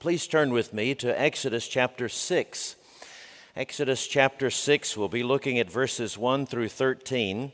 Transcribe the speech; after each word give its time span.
Please 0.00 0.28
turn 0.28 0.52
with 0.52 0.72
me 0.72 0.94
to 0.94 1.20
Exodus 1.20 1.66
chapter 1.66 2.08
6. 2.08 2.76
Exodus 3.56 4.06
chapter 4.06 4.48
6, 4.48 4.96
we'll 4.96 5.08
be 5.08 5.24
looking 5.24 5.58
at 5.58 5.68
verses 5.68 6.16
1 6.16 6.46
through 6.46 6.68
13 6.68 7.50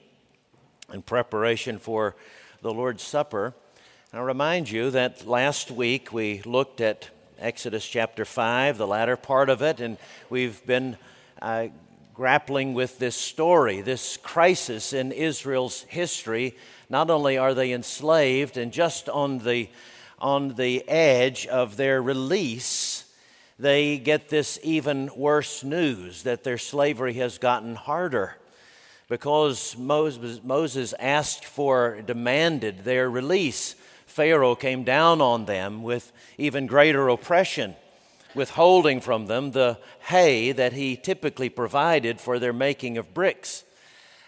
in 0.93 1.03
preparation 1.03 1.79
for 1.79 2.15
the 2.61 2.71
Lord's 2.71 3.03
Supper. 3.03 3.55
I 4.13 4.19
remind 4.21 4.71
you 4.71 4.91
that 4.91 5.27
last 5.27 5.71
week 5.71 6.13
we 6.13 6.43
looked 6.43 6.83
at 6.83 7.09
Exodus 7.39 7.89
chapter 7.89 8.27
5, 8.27 8.77
the 8.77 8.87
latter 8.87 9.17
part 9.17 9.49
of 9.49 9.63
it, 9.63 9.81
and 9.81 9.97
we've 10.29 10.63
been 10.67 10.99
uh, 11.41 11.69
grappling 12.13 12.75
with 12.75 12.99
this 12.99 13.17
story, 13.17 13.81
this 13.81 14.19
crisis 14.19 14.93
in 14.93 15.13
Israel's 15.13 15.85
history. 15.85 16.59
Not 16.91 17.09
only 17.09 17.39
are 17.39 17.55
they 17.55 17.73
enslaved 17.73 18.59
and 18.59 18.71
just 18.71 19.09
on 19.09 19.39
the 19.39 19.71
on 20.19 20.55
the 20.55 20.89
edge 20.89 21.47
of 21.47 21.77
their 21.77 22.01
release, 22.03 23.05
they 23.59 23.99
get 23.99 24.29
this 24.29 24.59
even 24.63 25.11
worse 25.17 25.63
news 25.63 26.23
that 26.25 26.45
their 26.45 26.59
slavery 26.59 27.15
has 27.15 27.39
gotten 27.39 27.75
harder. 27.75 28.37
Because 29.09 29.77
Moses 29.77 30.95
asked 30.99 31.45
for, 31.45 32.01
demanded 32.03 32.85
their 32.85 33.11
release, 33.11 33.77
Pharaoh 34.07 34.55
came 34.55 34.83
down 34.85 35.21
on 35.21 35.45
them 35.45 35.83
with 35.83 36.11
even 36.39 36.67
greater 36.67 37.09
oppression, 37.09 37.77
withholding 38.35 39.01
from 39.01 39.27
them 39.27 39.51
the 39.51 39.79
hay 40.09 40.53
that 40.53 40.73
he 40.73 40.97
typically 40.97 41.49
provided 41.49 42.21
for 42.21 42.39
their 42.39 42.53
making 42.53 42.97
of 42.97 43.13
bricks. 43.13 43.65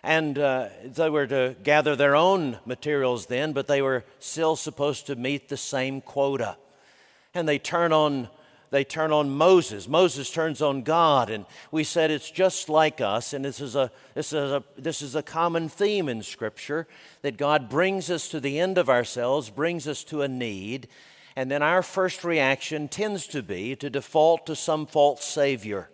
And 0.06 0.38
uh, 0.38 0.68
they 0.84 1.10
were 1.10 1.26
to 1.26 1.56
gather 1.64 1.96
their 1.96 2.14
own 2.14 2.60
materials 2.64 3.26
then, 3.26 3.52
but 3.52 3.66
they 3.66 3.82
were 3.82 4.04
still 4.20 4.54
supposed 4.54 5.08
to 5.08 5.16
meet 5.16 5.48
the 5.48 5.56
same 5.56 6.00
quota. 6.00 6.56
And 7.34 7.48
they 7.48 7.58
turn 7.58 7.92
on 7.92 8.28
they 8.70 8.84
turn 8.84 9.12
on 9.12 9.30
Moses. 9.30 9.88
Moses 9.88 10.30
turns 10.30 10.62
on 10.62 10.82
God, 10.82 11.28
and 11.28 11.44
we 11.72 11.82
said 11.82 12.12
it's 12.12 12.30
just 12.30 12.68
like 12.68 13.00
us. 13.00 13.32
And 13.32 13.44
this 13.44 13.60
is 13.60 13.74
a 13.74 13.90
this 14.14 14.32
is 14.32 14.52
a 14.52 14.62
this 14.78 15.02
is 15.02 15.16
a 15.16 15.24
common 15.24 15.68
theme 15.68 16.08
in 16.08 16.22
Scripture 16.22 16.86
that 17.22 17.36
God 17.36 17.68
brings 17.68 18.08
us 18.08 18.28
to 18.28 18.38
the 18.38 18.60
end 18.60 18.78
of 18.78 18.88
ourselves, 18.88 19.50
brings 19.50 19.88
us 19.88 20.04
to 20.04 20.22
a 20.22 20.28
need, 20.28 20.86
and 21.34 21.50
then 21.50 21.64
our 21.64 21.82
first 21.82 22.22
reaction 22.22 22.86
tends 22.86 23.26
to 23.28 23.42
be 23.42 23.74
to 23.74 23.90
default 23.90 24.46
to 24.46 24.54
some 24.54 24.86
false 24.86 25.24
savior 25.24 25.90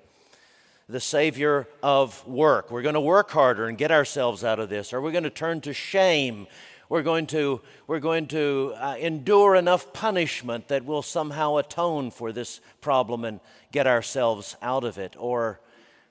the 0.92 1.00
savior 1.00 1.66
of 1.82 2.26
work. 2.26 2.70
We're 2.70 2.82
going 2.82 2.94
to 2.94 3.00
work 3.00 3.30
harder 3.30 3.66
and 3.66 3.78
get 3.78 3.90
ourselves 3.90 4.44
out 4.44 4.60
of 4.60 4.68
this, 4.68 4.92
or 4.92 5.00
we're 5.00 5.10
going 5.10 5.24
to 5.24 5.30
turn 5.30 5.60
to 5.62 5.72
shame. 5.72 6.46
We're 6.88 7.02
going 7.02 7.26
to, 7.28 7.62
we're 7.86 8.00
going 8.00 8.26
to 8.28 8.74
uh, 8.76 8.96
endure 8.98 9.56
enough 9.56 9.94
punishment 9.94 10.68
that 10.68 10.84
we'll 10.84 11.02
somehow 11.02 11.56
atone 11.56 12.10
for 12.10 12.32
this 12.32 12.60
problem 12.82 13.24
and 13.24 13.40
get 13.72 13.86
ourselves 13.86 14.56
out 14.60 14.84
of 14.84 14.98
it. 14.98 15.16
Or 15.18 15.58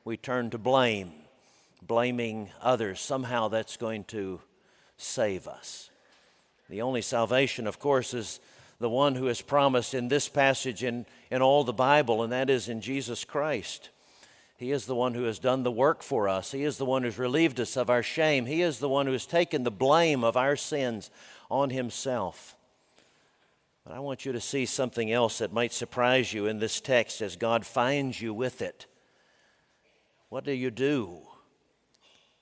we 0.03 0.17
turn 0.17 0.49
to 0.49 0.57
blame, 0.57 1.11
blaming 1.85 2.49
others. 2.59 2.99
Somehow 2.99 3.47
that's 3.47 3.77
going 3.77 4.05
to 4.05 4.41
save 4.97 5.47
us. 5.47 5.91
The 6.69 6.81
only 6.81 7.03
salvation, 7.03 7.67
of 7.67 7.77
course, 7.77 8.15
is 8.15 8.39
the 8.79 8.89
one 8.89 9.13
who 9.13 9.27
is 9.27 9.43
promised 9.43 9.93
in 9.93 10.07
this 10.07 10.27
passage 10.27 10.83
in, 10.83 11.05
in 11.29 11.43
all 11.43 11.63
the 11.63 11.73
Bible, 11.73 12.23
and 12.23 12.33
that 12.33 12.49
is 12.49 12.67
in 12.67 12.81
Jesus 12.81 13.23
Christ. 13.23 13.89
He 14.61 14.71
is 14.71 14.85
the 14.85 14.93
one 14.93 15.15
who 15.15 15.23
has 15.23 15.39
done 15.39 15.63
the 15.63 15.71
work 15.71 16.03
for 16.03 16.29
us. 16.29 16.51
He 16.51 16.63
is 16.63 16.77
the 16.77 16.85
one 16.85 17.01
who's 17.01 17.17
relieved 17.17 17.59
us 17.59 17.75
of 17.75 17.89
our 17.89 18.03
shame. 18.03 18.45
He 18.45 18.61
is 18.61 18.77
the 18.77 18.87
one 18.87 19.07
who 19.07 19.11
has 19.11 19.25
taken 19.25 19.63
the 19.63 19.71
blame 19.71 20.23
of 20.23 20.37
our 20.37 20.55
sins 20.55 21.09
on 21.49 21.71
himself. 21.71 22.55
But 23.83 23.95
I 23.95 23.99
want 24.01 24.23
you 24.23 24.33
to 24.33 24.39
see 24.39 24.67
something 24.67 25.11
else 25.11 25.39
that 25.39 25.51
might 25.51 25.73
surprise 25.73 26.31
you 26.31 26.45
in 26.45 26.59
this 26.59 26.79
text 26.79 27.23
as 27.23 27.35
God 27.35 27.65
finds 27.65 28.21
you 28.21 28.35
with 28.35 28.61
it. 28.61 28.85
What 30.29 30.43
do 30.43 30.51
you 30.51 30.69
do 30.69 31.21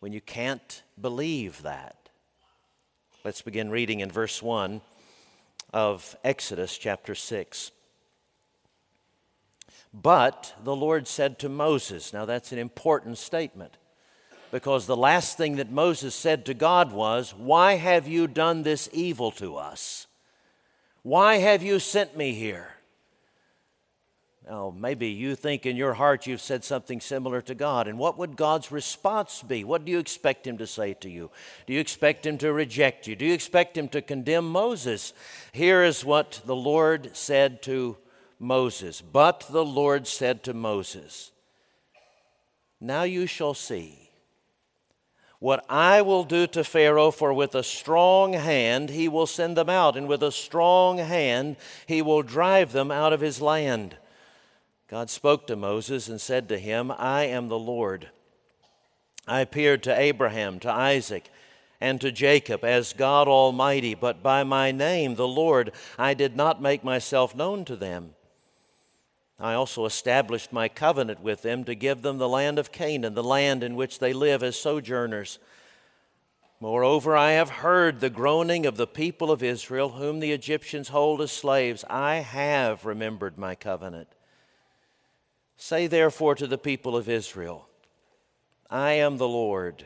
when 0.02 0.12
you 0.12 0.20
can't 0.20 0.84
believe 1.00 1.62
that? 1.62 2.10
Let's 3.24 3.42
begin 3.42 3.70
reading 3.70 4.02
in 4.02 4.12
verse 4.12 4.44
1 4.44 4.82
of 5.72 6.18
Exodus 6.26 6.78
chapter 6.78 7.16
6. 7.16 7.72
But 9.94 10.54
the 10.64 10.76
Lord 10.76 11.08
said 11.08 11.40
to 11.40 11.50
Moses, 11.50 12.14
now 12.14 12.26
that's 12.26 12.52
an 12.52 12.60
important 12.60 13.18
statement 13.18 13.78
because 14.52 14.86
the 14.86 14.98
last 14.98 15.38
thing 15.38 15.58
that 15.58 15.72
Moses 15.72 16.16
said 16.16 16.46
to 16.46 16.54
God 16.54 16.92
was, 16.92 17.32
Why 17.32 17.76
have 17.76 18.08
you 18.08 18.28
done 18.28 18.64
this 18.64 18.90
evil 18.92 19.32
to 19.32 19.56
us? 19.56 20.08
Why 21.02 21.38
have 21.38 21.64
you 21.64 21.80
sent 21.80 22.18
me 22.18 22.34
here? 22.34 22.76
Now, 24.48 24.74
maybe 24.76 25.10
you 25.10 25.36
think 25.36 25.68
in 25.68 25.76
your 25.76 25.94
heart 25.94 26.26
you've 26.26 26.42
said 26.42 26.64
something 26.64 27.00
similar 27.00 27.40
to 27.44 27.54
God. 27.54 27.88
And 27.88 28.00
what 28.00 28.18
would 28.18 28.36
God's 28.36 28.72
response 28.72 29.44
be? 29.44 29.64
What 29.64 29.86
do 29.86 29.92
you 29.92 30.00
expect 30.00 30.48
Him 30.48 30.58
to 30.58 30.66
say 30.66 30.96
to 30.96 31.10
you? 31.10 31.30
Do 31.68 31.74
you 31.74 31.80
expect 31.80 32.26
Him 32.26 32.40
to 32.40 32.52
reject 32.52 33.06
you? 33.06 33.16
Do 33.16 33.26
you 33.26 33.34
expect 33.34 33.78
Him 33.78 33.88
to 33.90 34.02
condemn 34.02 34.50
Moses? 34.50 35.14
Here 35.52 35.84
is 35.84 36.04
what 36.04 36.42
the 36.46 36.56
Lord 36.56 37.16
said 37.16 37.62
to 37.64 37.98
Moses. 38.40 39.02
But 39.02 39.46
the 39.50 39.66
Lord 39.66 40.08
said 40.08 40.44
to 40.44 40.54
Moses, 40.54 41.32
Now 42.80 43.04
you 43.04 43.28
shall 43.28 43.54
see 43.54 44.10
what 45.40 45.66
I 45.70 46.02
will 46.02 46.26
do 46.26 46.48
to 46.48 46.64
Pharaoh, 46.66 47.12
for 47.12 47.34
with 47.34 47.56
a 47.56 47.64
strong 47.64 48.34
hand 48.34 48.90
he 48.90 49.08
will 49.08 49.26
send 49.26 49.56
them 49.56 49.70
out, 49.70 49.96
and 49.96 50.08
with 50.08 50.22
a 50.22 50.32
strong 50.32 50.98
hand 50.98 51.56
he 51.88 52.02
will 52.02 52.24
drive 52.24 52.74
them 52.74 52.92
out 52.92 53.14
of 53.14 53.22
his 53.22 53.42
land. 53.42 53.96
God 54.90 55.10
spoke 55.10 55.48
to 55.48 55.56
Moses 55.56 56.10
and 56.10 56.20
said 56.20 56.50
to 56.50 56.58
him, 56.58 56.92
I 56.92 57.26
am 57.26 57.48
the 57.48 57.60
Lord. 57.60 58.10
I 59.28 59.42
appeared 59.42 59.84
to 59.84 59.98
Abraham, 59.98 60.60
to 60.62 60.72
Isaac, 60.72 61.30
and 61.80 62.02
to 62.02 62.12
Jacob 62.12 62.66
as 62.66 62.92
God 62.92 63.28
Almighty, 63.28 63.94
but 63.94 64.22
by 64.22 64.44
my 64.44 64.72
name, 64.72 65.16
the 65.16 65.28
Lord, 65.28 65.72
I 65.98 66.14
did 66.14 66.36
not 66.36 66.62
make 66.62 66.84
myself 66.84 67.34
known 67.36 67.64
to 67.66 67.78
them. 67.78 68.16
I 69.40 69.54
also 69.54 69.86
established 69.86 70.52
my 70.52 70.68
covenant 70.68 71.22
with 71.22 71.44
them 71.44 71.64
to 71.64 71.76
give 71.76 72.02
them 72.02 72.18
the 72.18 72.28
land 72.28 72.60
of 72.60 72.72
Canaan, 72.72 73.14
the 73.14 73.24
land 73.24 73.64
in 73.64 73.76
which 73.76 74.00
they 74.00 74.12
live 74.12 74.44
as 74.44 74.60
sojourners. 74.60 75.40
Moreover, 76.60 77.16
I 77.16 77.32
have 77.32 77.50
heard 77.50 78.00
the 78.00 78.10
groaning 78.10 78.66
of 78.66 78.76
the 78.76 78.88
people 78.88 79.32
of 79.32 79.42
Israel, 79.42 79.90
whom 79.90 80.20
the 80.20 80.34
Egyptians 80.34 80.90
hold 80.90 81.22
as 81.22 81.32
slaves. 81.32 81.86
I 81.90 82.16
have 82.16 82.86
remembered 82.86 83.38
my 83.38 83.56
covenant. 83.56 84.10
Say 85.56 85.88
therefore 85.88 86.36
to 86.36 86.48
the 86.48 86.58
people 86.58 86.98
of 86.98 87.08
Israel, 87.08 87.70
I 88.70 88.92
am 88.94 89.18
the 89.18 89.28
Lord 89.28 89.86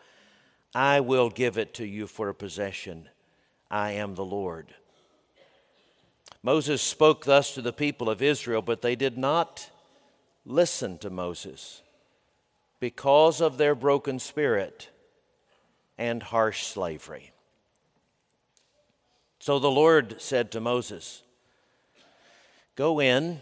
I 0.73 0.99
will 0.99 1.29
give 1.29 1.57
it 1.57 1.73
to 1.75 1.85
you 1.85 2.07
for 2.07 2.29
a 2.29 2.33
possession. 2.33 3.09
I 3.69 3.91
am 3.91 4.15
the 4.15 4.25
Lord. 4.25 4.73
Moses 6.43 6.81
spoke 6.81 7.25
thus 7.25 7.53
to 7.53 7.61
the 7.61 7.73
people 7.73 8.09
of 8.09 8.21
Israel, 8.21 8.61
but 8.61 8.81
they 8.81 8.95
did 8.95 9.17
not 9.17 9.69
listen 10.45 10.97
to 10.99 11.09
Moses 11.09 11.81
because 12.79 13.41
of 13.41 13.57
their 13.57 13.75
broken 13.75 14.17
spirit 14.17 14.89
and 15.97 16.23
harsh 16.23 16.65
slavery. 16.65 17.31
So 19.39 19.59
the 19.59 19.71
Lord 19.71 20.21
said 20.21 20.51
to 20.51 20.59
Moses, 20.59 21.21
Go 22.75 22.99
in 22.99 23.41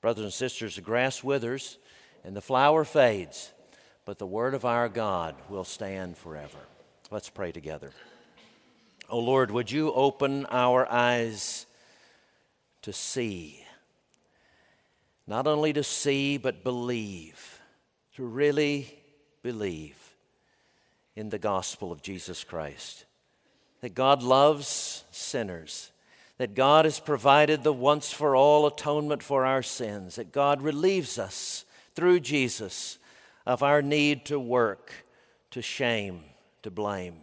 Brothers 0.00 0.24
and 0.24 0.32
sisters, 0.32 0.76
the 0.76 0.80
grass 0.80 1.24
withers 1.24 1.78
and 2.24 2.36
the 2.36 2.40
flower 2.40 2.84
fades, 2.84 3.52
but 4.04 4.18
the 4.18 4.26
word 4.26 4.54
of 4.54 4.64
our 4.64 4.88
God 4.88 5.34
will 5.48 5.64
stand 5.64 6.16
forever. 6.16 6.58
Let's 7.10 7.30
pray 7.30 7.52
together. 7.52 7.90
Oh 9.08 9.18
Lord, 9.18 9.50
would 9.50 9.70
you 9.70 9.92
open 9.92 10.46
our 10.50 10.90
eyes 10.90 11.66
to 12.82 12.92
see? 12.92 13.64
Not 15.26 15.46
only 15.46 15.72
to 15.72 15.82
see, 15.82 16.36
but 16.36 16.62
believe, 16.62 17.60
to 18.16 18.24
really 18.24 18.94
believe 19.42 19.96
in 21.16 21.30
the 21.30 21.38
gospel 21.38 21.90
of 21.90 22.02
Jesus 22.02 22.44
Christ. 22.44 23.04
That 23.80 23.94
God 23.94 24.22
loves 24.22 25.04
sinners, 25.10 25.90
that 26.38 26.54
God 26.54 26.84
has 26.84 27.00
provided 27.00 27.62
the 27.62 27.72
once 27.72 28.12
for 28.12 28.34
all 28.34 28.66
atonement 28.66 29.22
for 29.22 29.44
our 29.44 29.62
sins, 29.62 30.16
that 30.16 30.32
God 30.32 30.62
relieves 30.62 31.18
us 31.18 31.64
through 31.94 32.20
Jesus 32.20 32.98
of 33.44 33.62
our 33.62 33.82
need 33.82 34.24
to 34.26 34.38
work, 34.38 34.92
to 35.50 35.60
shame, 35.60 36.20
to 36.62 36.70
blame. 36.70 37.16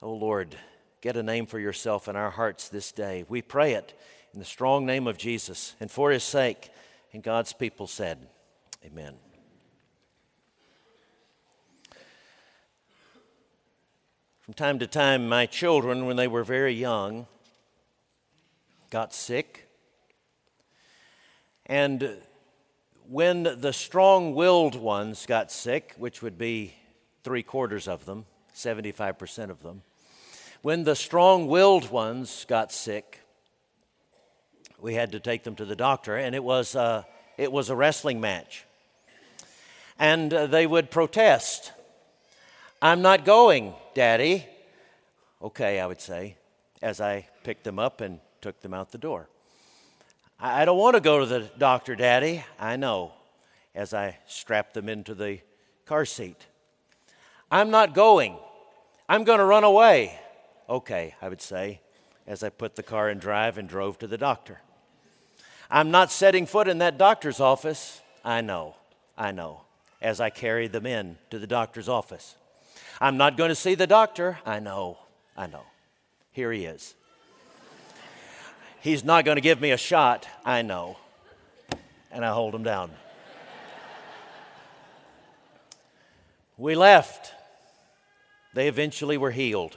Oh 0.00 0.14
Lord, 0.14 0.56
get 1.00 1.16
a 1.16 1.22
name 1.22 1.46
for 1.46 1.58
yourself 1.58 2.06
in 2.06 2.14
our 2.14 2.30
hearts 2.30 2.68
this 2.68 2.92
day. 2.92 3.24
We 3.28 3.42
pray 3.42 3.72
it 3.72 3.98
in 4.32 4.38
the 4.38 4.46
strong 4.46 4.86
name 4.86 5.08
of 5.08 5.18
Jesus 5.18 5.74
and 5.80 5.90
for 5.90 6.12
his 6.12 6.22
sake. 6.22 6.70
And 7.12 7.22
God's 7.24 7.52
people 7.52 7.88
said, 7.88 8.28
Amen. 8.84 9.14
From 14.42 14.54
time 14.54 14.78
to 14.78 14.86
time, 14.86 15.28
my 15.28 15.46
children, 15.46 16.06
when 16.06 16.16
they 16.16 16.28
were 16.28 16.44
very 16.44 16.72
young, 16.72 17.26
got 18.90 19.14
sick. 19.14 19.68
And 21.66 22.16
when 23.08 23.44
the 23.44 23.72
strong 23.72 24.34
willed 24.34 24.74
ones 24.74 25.26
got 25.26 25.52
sick, 25.52 25.94
which 25.96 26.22
would 26.22 26.36
be 26.36 26.74
three 27.22 27.44
quarters 27.44 27.86
of 27.86 28.04
them, 28.04 28.26
75% 28.54 29.50
of 29.50 29.62
them, 29.62 29.82
when 30.62 30.84
the 30.84 30.96
strong 30.96 31.46
willed 31.46 31.90
ones 31.90 32.44
got 32.48 32.72
sick, 32.72 33.20
we 34.80 34.94
had 34.94 35.12
to 35.12 35.20
take 35.20 35.44
them 35.44 35.54
to 35.56 35.64
the 35.64 35.76
doctor, 35.76 36.16
and 36.16 36.34
it 36.34 36.42
was, 36.42 36.74
uh, 36.74 37.04
it 37.38 37.52
was 37.52 37.70
a 37.70 37.76
wrestling 37.76 38.20
match. 38.20 38.64
And 39.98 40.32
uh, 40.32 40.46
they 40.46 40.66
would 40.66 40.90
protest. 40.90 41.72
I'm 42.82 43.02
not 43.02 43.24
going, 43.24 43.74
Daddy. 43.94 44.46
Okay, 45.42 45.78
I 45.78 45.86
would 45.86 46.00
say, 46.00 46.36
as 46.82 47.00
I 47.00 47.28
picked 47.44 47.64
them 47.64 47.78
up 47.78 48.00
and 48.00 48.20
took 48.40 48.60
them 48.60 48.74
out 48.74 48.92
the 48.92 48.98
door. 48.98 49.28
I 50.38 50.64
don't 50.64 50.78
want 50.78 50.94
to 50.94 51.00
go 51.00 51.20
to 51.20 51.26
the 51.26 51.50
doctor, 51.58 51.94
Daddy. 51.94 52.42
I 52.58 52.76
know, 52.76 53.12
as 53.74 53.92
I 53.92 54.18
strapped 54.26 54.74
them 54.74 54.88
into 54.88 55.14
the 55.14 55.40
car 55.84 56.04
seat. 56.06 56.46
I'm 57.50 57.70
not 57.70 57.94
going. 57.94 58.36
I'm 59.08 59.24
going 59.24 59.38
to 59.38 59.44
run 59.44 59.64
away. 59.64 60.18
Okay, 60.68 61.14
I 61.20 61.28
would 61.28 61.42
say, 61.42 61.80
as 62.26 62.42
I 62.42 62.48
put 62.48 62.76
the 62.76 62.82
car 62.82 63.10
in 63.10 63.18
drive 63.18 63.58
and 63.58 63.68
drove 63.68 63.98
to 63.98 64.06
the 64.06 64.16
doctor. 64.16 64.60
I'm 65.70 65.90
not 65.90 66.10
setting 66.10 66.46
foot 66.46 66.68
in 66.68 66.78
that 66.78 66.96
doctor's 66.96 67.40
office. 67.40 68.00
I 68.24 68.40
know, 68.40 68.76
I 69.18 69.32
know, 69.32 69.62
as 70.00 70.20
I 70.20 70.30
carried 70.30 70.72
them 70.72 70.86
in 70.86 71.16
to 71.30 71.38
the 71.38 71.46
doctor's 71.46 71.88
office. 71.88 72.34
I'm 73.00 73.16
not 73.16 73.36
going 73.36 73.50
to 73.50 73.54
see 73.54 73.74
the 73.74 73.86
doctor. 73.86 74.38
I 74.46 74.58
know, 74.60 74.98
I 75.36 75.46
know. 75.46 75.64
Here 76.32 76.52
he 76.52 76.64
is. 76.64 76.94
He's 78.80 79.04
not 79.04 79.26
going 79.26 79.36
to 79.36 79.42
give 79.42 79.60
me 79.60 79.72
a 79.72 79.76
shot. 79.76 80.26
I 80.44 80.62
know. 80.62 80.96
And 82.10 82.24
I 82.24 82.32
hold 82.32 82.54
him 82.54 82.62
down. 82.62 82.90
we 86.56 86.74
left. 86.74 87.34
They 88.54 88.68
eventually 88.68 89.16
were 89.16 89.30
healed, 89.30 89.76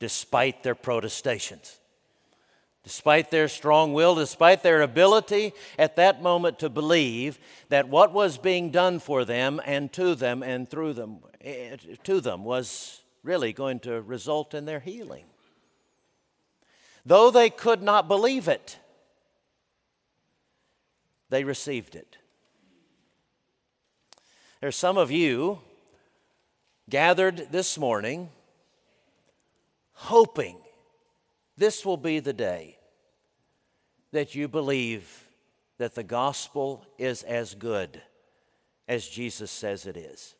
despite 0.00 0.62
their 0.62 0.74
protestations, 0.74 1.78
despite 2.84 3.30
their 3.30 3.48
strong 3.48 3.94
will, 3.94 4.14
despite 4.14 4.62
their 4.62 4.82
ability 4.82 5.52
at 5.78 5.96
that 5.96 6.22
moment 6.22 6.60
to 6.60 6.68
believe 6.68 7.38
that 7.70 7.88
what 7.88 8.12
was 8.12 8.38
being 8.38 8.70
done 8.70 9.00
for 9.00 9.24
them 9.24 9.60
and 9.64 9.92
to 9.94 10.14
them 10.14 10.42
and 10.42 10.68
through 10.68 10.92
them 10.92 11.18
eh, 11.40 11.76
to 12.04 12.20
them 12.20 12.44
was 12.44 13.00
really 13.24 13.52
going 13.52 13.80
to 13.80 14.00
result 14.02 14.54
in 14.54 14.66
their 14.66 14.80
healing 14.80 15.24
though 17.04 17.30
they 17.30 17.50
could 17.50 17.82
not 17.82 18.08
believe 18.08 18.48
it, 18.48 18.78
they 21.30 21.44
received 21.44 21.94
it. 21.94 22.16
There's 24.60 24.76
some 24.76 24.96
of 24.96 25.10
you 25.10 25.60
gathered 26.88 27.48
this 27.50 27.76
morning 27.78 28.30
hoping 29.92 30.56
this 31.56 31.84
will 31.84 31.96
be 31.96 32.20
the 32.20 32.32
day 32.32 32.78
that 34.12 34.34
you 34.34 34.48
believe 34.48 35.28
that 35.78 35.94
the 35.94 36.02
gospel 36.02 36.86
is 36.98 37.22
as 37.22 37.54
good 37.54 38.00
as 38.86 39.08
Jesus 39.08 39.50
says 39.50 39.86
it 39.86 39.96
is. 39.96 40.34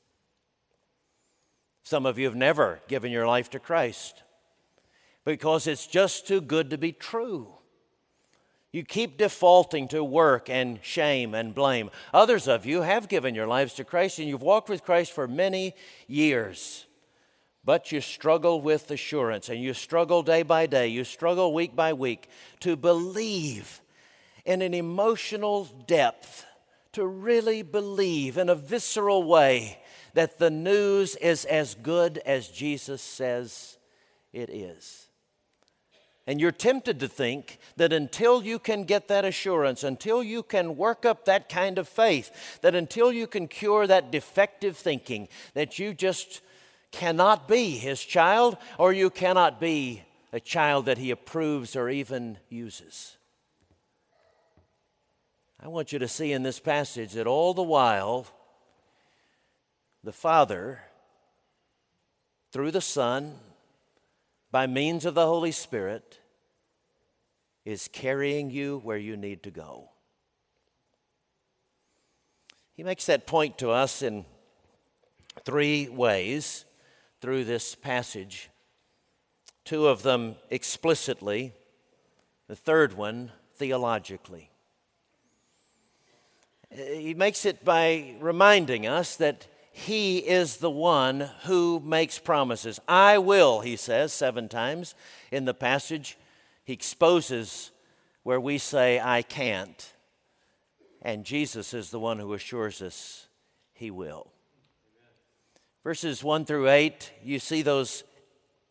Some 1.82 2.06
of 2.06 2.18
you 2.18 2.26
have 2.26 2.36
never 2.36 2.80
given 2.88 3.12
your 3.12 3.26
life 3.26 3.50
to 3.50 3.58
Christ 3.58 4.22
because 5.24 5.66
it's 5.66 5.86
just 5.86 6.26
too 6.26 6.40
good 6.40 6.70
to 6.70 6.78
be 6.78 6.92
true. 6.92 7.48
You 8.72 8.82
keep 8.82 9.18
defaulting 9.18 9.86
to 9.88 10.02
work 10.02 10.50
and 10.50 10.80
shame 10.82 11.32
and 11.32 11.54
blame. 11.54 11.90
Others 12.12 12.48
of 12.48 12.66
you 12.66 12.82
have 12.82 13.08
given 13.08 13.34
your 13.34 13.46
lives 13.46 13.74
to 13.74 13.84
Christ 13.84 14.18
and 14.18 14.28
you've 14.28 14.42
walked 14.42 14.68
with 14.68 14.82
Christ 14.82 15.12
for 15.12 15.28
many 15.28 15.74
years. 16.08 16.86
But 17.64 17.92
you 17.92 18.00
struggle 18.00 18.60
with 18.60 18.90
assurance 18.90 19.48
and 19.48 19.62
you 19.62 19.74
struggle 19.74 20.22
day 20.24 20.42
by 20.42 20.66
day, 20.66 20.88
you 20.88 21.04
struggle 21.04 21.54
week 21.54 21.76
by 21.76 21.92
week 21.92 22.28
to 22.60 22.76
believe 22.76 23.80
in 24.44 24.60
an 24.60 24.74
emotional 24.74 25.64
depth, 25.86 26.44
to 26.92 27.06
really 27.06 27.62
believe 27.62 28.36
in 28.36 28.48
a 28.48 28.54
visceral 28.54 29.22
way 29.22 29.78
that 30.14 30.38
the 30.38 30.50
news 30.50 31.16
is 31.16 31.44
as 31.44 31.74
good 31.76 32.18
as 32.26 32.48
Jesus 32.48 33.00
says 33.00 33.78
it 34.32 34.50
is. 34.50 35.03
And 36.26 36.40
you're 36.40 36.52
tempted 36.52 37.00
to 37.00 37.08
think 37.08 37.58
that 37.76 37.92
until 37.92 38.42
you 38.42 38.58
can 38.58 38.84
get 38.84 39.08
that 39.08 39.26
assurance, 39.26 39.84
until 39.84 40.22
you 40.22 40.42
can 40.42 40.76
work 40.76 41.04
up 41.04 41.26
that 41.26 41.50
kind 41.50 41.78
of 41.78 41.86
faith, 41.86 42.60
that 42.62 42.74
until 42.74 43.12
you 43.12 43.26
can 43.26 43.46
cure 43.46 43.86
that 43.86 44.10
defective 44.10 44.76
thinking, 44.76 45.28
that 45.52 45.78
you 45.78 45.92
just 45.92 46.40
cannot 46.92 47.46
be 47.46 47.72
his 47.72 48.00
child 48.02 48.56
or 48.78 48.92
you 48.92 49.10
cannot 49.10 49.60
be 49.60 50.02
a 50.32 50.40
child 50.40 50.86
that 50.86 50.96
he 50.98 51.10
approves 51.10 51.76
or 51.76 51.90
even 51.90 52.38
uses. 52.48 53.16
I 55.60 55.68
want 55.68 55.92
you 55.92 55.98
to 55.98 56.08
see 56.08 56.32
in 56.32 56.42
this 56.42 56.60
passage 56.60 57.12
that 57.12 57.26
all 57.26 57.52
the 57.52 57.62
while, 57.62 58.26
the 60.02 60.12
Father, 60.12 60.80
through 62.52 62.70
the 62.70 62.80
Son, 62.80 63.34
by 64.50 64.66
means 64.66 65.04
of 65.04 65.14
the 65.14 65.26
Holy 65.26 65.50
Spirit, 65.50 66.20
is 67.64 67.88
carrying 67.92 68.50
you 68.50 68.80
where 68.84 68.98
you 68.98 69.16
need 69.16 69.42
to 69.42 69.50
go. 69.50 69.90
He 72.74 72.82
makes 72.82 73.06
that 73.06 73.26
point 73.26 73.58
to 73.58 73.70
us 73.70 74.02
in 74.02 74.24
three 75.44 75.88
ways 75.88 76.64
through 77.20 77.44
this 77.44 77.74
passage 77.74 78.50
two 79.64 79.86
of 79.86 80.02
them 80.02 80.36
explicitly, 80.50 81.52
the 82.48 82.56
third 82.56 82.92
one 82.92 83.32
theologically. 83.54 84.50
He 86.70 87.14
makes 87.14 87.46
it 87.46 87.64
by 87.64 88.14
reminding 88.20 88.86
us 88.86 89.16
that 89.16 89.46
he 89.72 90.18
is 90.18 90.58
the 90.58 90.70
one 90.70 91.30
who 91.44 91.80
makes 91.80 92.18
promises. 92.18 92.78
I 92.86 93.18
will, 93.18 93.60
he 93.60 93.76
says 93.76 94.12
seven 94.12 94.48
times 94.48 94.94
in 95.30 95.44
the 95.44 95.54
passage. 95.54 96.16
He 96.64 96.72
exposes 96.72 97.70
where 98.22 98.40
we 98.40 98.58
say, 98.58 99.00
I 99.00 99.22
can't. 99.22 99.92
And 101.02 101.24
Jesus 101.24 101.74
is 101.74 101.90
the 101.90 102.00
one 102.00 102.18
who 102.18 102.32
assures 102.32 102.80
us 102.80 103.28
he 103.74 103.90
will. 103.90 104.32
Verses 105.82 106.24
1 106.24 106.46
through 106.46 106.70
8, 106.70 107.12
you 107.22 107.38
see 107.38 107.60
those 107.60 108.04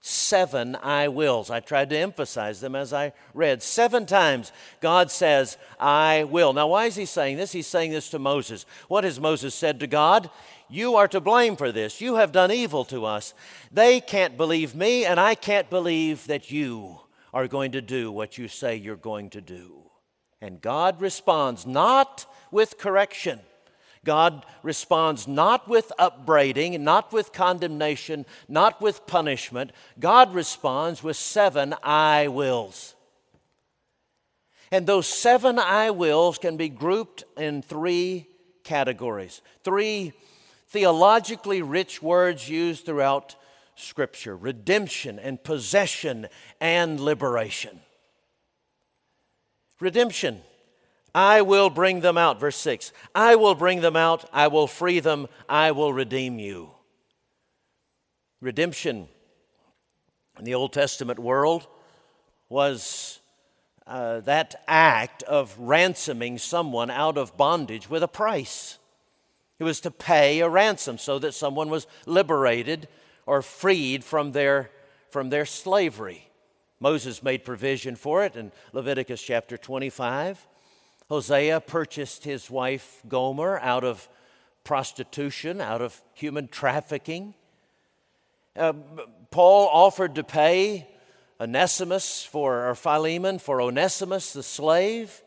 seven 0.05 0.75
I 0.81 1.07
wills. 1.07 1.49
I 1.49 1.59
tried 1.59 1.91
to 1.91 1.97
emphasize 1.97 2.59
them 2.59 2.75
as 2.75 2.91
I 2.91 3.13
read. 3.33 3.61
Seven 3.61 4.05
times 4.05 4.51
God 4.81 5.11
says, 5.11 5.57
I 5.79 6.25
will. 6.25 6.51
Now, 6.51 6.67
why 6.67 6.85
is 6.87 6.95
he 6.95 7.05
saying 7.05 7.37
this? 7.37 7.51
He's 7.51 7.67
saying 7.67 7.91
this 7.91 8.09
to 8.09 8.19
Moses. 8.19 8.65
What 8.87 9.05
has 9.05 9.19
Moses 9.19 9.53
said 9.53 9.79
to 9.79 9.87
God? 9.87 10.29
You 10.67 10.95
are 10.95 11.07
to 11.07 11.21
blame 11.21 11.55
for 11.55 11.71
this. 11.71 12.01
You 12.01 12.15
have 12.15 12.31
done 12.31 12.51
evil 12.51 12.83
to 12.85 13.05
us. 13.05 13.33
They 13.71 14.01
can't 14.01 14.35
believe 14.35 14.73
me, 14.73 15.05
and 15.05 15.19
I 15.19 15.35
can't 15.35 15.69
believe 15.69 16.25
that 16.27 16.51
you 16.51 16.99
are 17.33 17.47
going 17.47 17.71
to 17.71 17.81
do 17.81 18.11
what 18.11 18.37
you 18.37 18.47
say 18.47 18.75
you're 18.75 18.95
going 18.95 19.29
to 19.31 19.41
do. 19.41 19.83
And 20.41 20.61
God 20.61 21.01
responds 21.01 21.65
not 21.65 22.25
with 22.51 22.77
correction, 22.77 23.39
God 24.05 24.45
responds 24.61 25.27
not 25.27 25.67
with 25.67 25.91
upbraiding, 25.97 26.83
not 26.83 27.13
with 27.13 27.31
condemnation, 27.31 28.25
not 28.49 28.81
with 28.81 29.07
punishment. 29.07 29.71
God 29.97 30.33
responds 30.33 31.01
with 31.01 31.15
seven 31.15 31.73
I 31.81 32.27
wills. 32.27 32.95
And 34.71 34.85
those 34.85 35.07
seven 35.07 35.57
I 35.57 35.91
wills 35.91 36.37
can 36.37 36.57
be 36.57 36.67
grouped 36.67 37.23
in 37.37 37.61
three 37.61 38.27
categories, 38.63 39.41
three 39.63 40.11
theologically 40.67 41.61
rich 41.61 42.01
words 42.01 42.49
used 42.49 42.85
throughout 42.85 43.35
Scripture 43.75 44.35
redemption 44.35 45.19
and 45.19 45.43
possession 45.43 46.27
and 46.59 46.99
liberation. 46.99 47.81
Redemption. 49.79 50.41
I 51.15 51.41
will 51.41 51.69
bring 51.69 51.99
them 51.99 52.17
out. 52.17 52.39
Verse 52.39 52.55
6 52.57 52.91
I 53.13 53.35
will 53.35 53.55
bring 53.55 53.81
them 53.81 53.95
out. 53.95 54.29
I 54.33 54.47
will 54.47 54.67
free 54.67 54.99
them. 54.99 55.27
I 55.47 55.71
will 55.71 55.93
redeem 55.93 56.39
you. 56.39 56.71
Redemption 58.41 59.07
in 60.37 60.45
the 60.45 60.55
Old 60.55 60.73
Testament 60.73 61.19
world 61.19 61.67
was 62.49 63.19
uh, 63.85 64.21
that 64.21 64.63
act 64.67 65.23
of 65.23 65.57
ransoming 65.57 66.37
someone 66.37 66.89
out 66.89 67.17
of 67.17 67.37
bondage 67.37 67.89
with 67.89 68.03
a 68.03 68.07
price. 68.07 68.77
It 69.59 69.63
was 69.63 69.79
to 69.81 69.91
pay 69.91 70.39
a 70.39 70.49
ransom 70.49 70.97
so 70.97 71.19
that 71.19 71.33
someone 71.33 71.69
was 71.69 71.87
liberated 72.05 72.87
or 73.25 73.41
freed 73.41 74.03
from 74.03 74.31
their, 74.31 74.69
from 75.09 75.29
their 75.29 75.45
slavery. 75.45 76.29
Moses 76.79 77.23
made 77.23 77.45
provision 77.45 77.95
for 77.95 78.23
it 78.25 78.35
in 78.35 78.51
Leviticus 78.73 79.21
chapter 79.21 79.57
25. 79.57 80.45
Hosea 81.09 81.61
purchased 81.61 82.23
his 82.23 82.49
wife 82.49 83.01
Gomer 83.07 83.59
out 83.59 83.83
of 83.83 84.07
prostitution, 84.63 85.61
out 85.61 85.81
of 85.81 86.01
human 86.13 86.47
trafficking. 86.47 87.33
Uh, 88.55 88.73
Paul 89.31 89.67
offered 89.71 90.15
to 90.15 90.23
pay 90.23 90.87
Onesimus 91.39 92.23
for, 92.23 92.69
or 92.69 92.75
Philemon 92.75 93.39
for 93.39 93.61
Onesimus, 93.61 94.33
the 94.33 94.43
slave, 94.43 95.22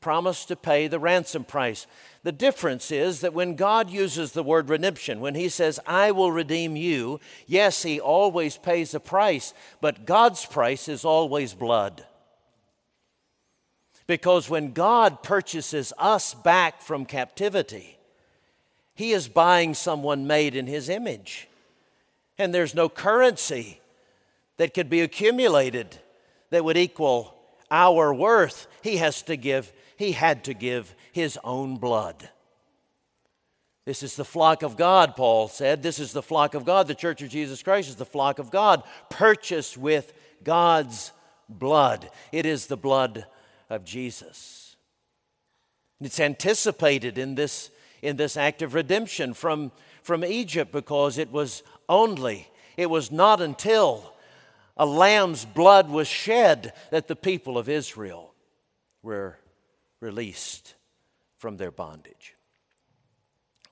promised 0.00 0.48
to 0.48 0.56
pay 0.56 0.86
the 0.86 0.98
ransom 0.98 1.44
price. 1.44 1.86
The 2.22 2.32
difference 2.32 2.90
is 2.90 3.20
that 3.20 3.34
when 3.34 3.56
God 3.56 3.90
uses 3.90 4.32
the 4.32 4.42
word 4.42 4.68
redemption, 4.68 5.20
when 5.20 5.34
He 5.34 5.48
says, 5.48 5.80
I 5.86 6.12
will 6.12 6.30
redeem 6.30 6.76
you, 6.76 7.20
yes, 7.46 7.82
He 7.82 8.00
always 8.00 8.56
pays 8.56 8.94
a 8.94 9.00
price, 9.00 9.54
but 9.80 10.06
God's 10.06 10.44
price 10.46 10.88
is 10.88 11.04
always 11.04 11.54
blood. 11.54 12.04
Because 14.06 14.48
when 14.48 14.72
God 14.72 15.22
purchases 15.22 15.92
us 15.98 16.32
back 16.32 16.80
from 16.80 17.04
captivity, 17.04 17.98
He 18.94 19.12
is 19.12 19.28
buying 19.28 19.74
someone 19.74 20.26
made 20.26 20.54
in 20.54 20.66
His 20.66 20.88
image. 20.88 21.48
And 22.38 22.54
there's 22.54 22.74
no 22.74 22.88
currency 22.88 23.80
that 24.56 24.74
could 24.74 24.88
be 24.88 25.00
accumulated 25.00 25.98
that 26.50 26.64
would 26.64 26.76
equal 26.76 27.34
our 27.70 28.14
worth. 28.14 28.66
He 28.82 28.96
has 28.96 29.22
to 29.22 29.36
give, 29.36 29.72
He 29.98 30.12
had 30.12 30.44
to 30.44 30.54
give 30.54 30.94
His 31.12 31.38
own 31.42 31.76
blood. 31.76 32.30
This 33.84 34.02
is 34.02 34.14
the 34.14 34.24
flock 34.24 34.62
of 34.62 34.76
God, 34.76 35.16
Paul 35.16 35.48
said. 35.48 35.82
This 35.82 35.98
is 35.98 36.12
the 36.12 36.22
flock 36.22 36.54
of 36.54 36.64
God. 36.64 36.86
The 36.86 36.94
church 36.94 37.20
of 37.20 37.30
Jesus 37.30 37.62
Christ 37.62 37.88
is 37.88 37.96
the 37.96 38.04
flock 38.04 38.38
of 38.38 38.50
God, 38.50 38.84
purchased 39.10 39.76
with 39.76 40.12
God's 40.44 41.12
blood. 41.48 42.10
It 42.30 42.46
is 42.46 42.66
the 42.66 42.76
blood 42.76 43.26
of 43.68 43.84
Jesus. 43.84 44.76
It's 46.00 46.20
anticipated 46.20 47.18
in 47.18 47.34
this, 47.34 47.70
in 48.00 48.16
this 48.16 48.36
act 48.36 48.62
of 48.62 48.74
redemption 48.74 49.34
from, 49.34 49.72
from 50.02 50.24
Egypt 50.24 50.70
because 50.70 51.18
it 51.18 51.32
was 51.32 51.64
only, 51.88 52.46
it 52.76 52.88
was 52.88 53.10
not 53.10 53.40
until 53.40 54.14
a 54.76 54.86
lamb's 54.86 55.44
blood 55.44 55.90
was 55.90 56.06
shed 56.06 56.72
that 56.92 57.08
the 57.08 57.16
people 57.16 57.58
of 57.58 57.68
Israel 57.68 58.32
were 59.02 59.38
released 60.00 60.74
from 61.36 61.56
their 61.56 61.70
bondage. 61.70 62.34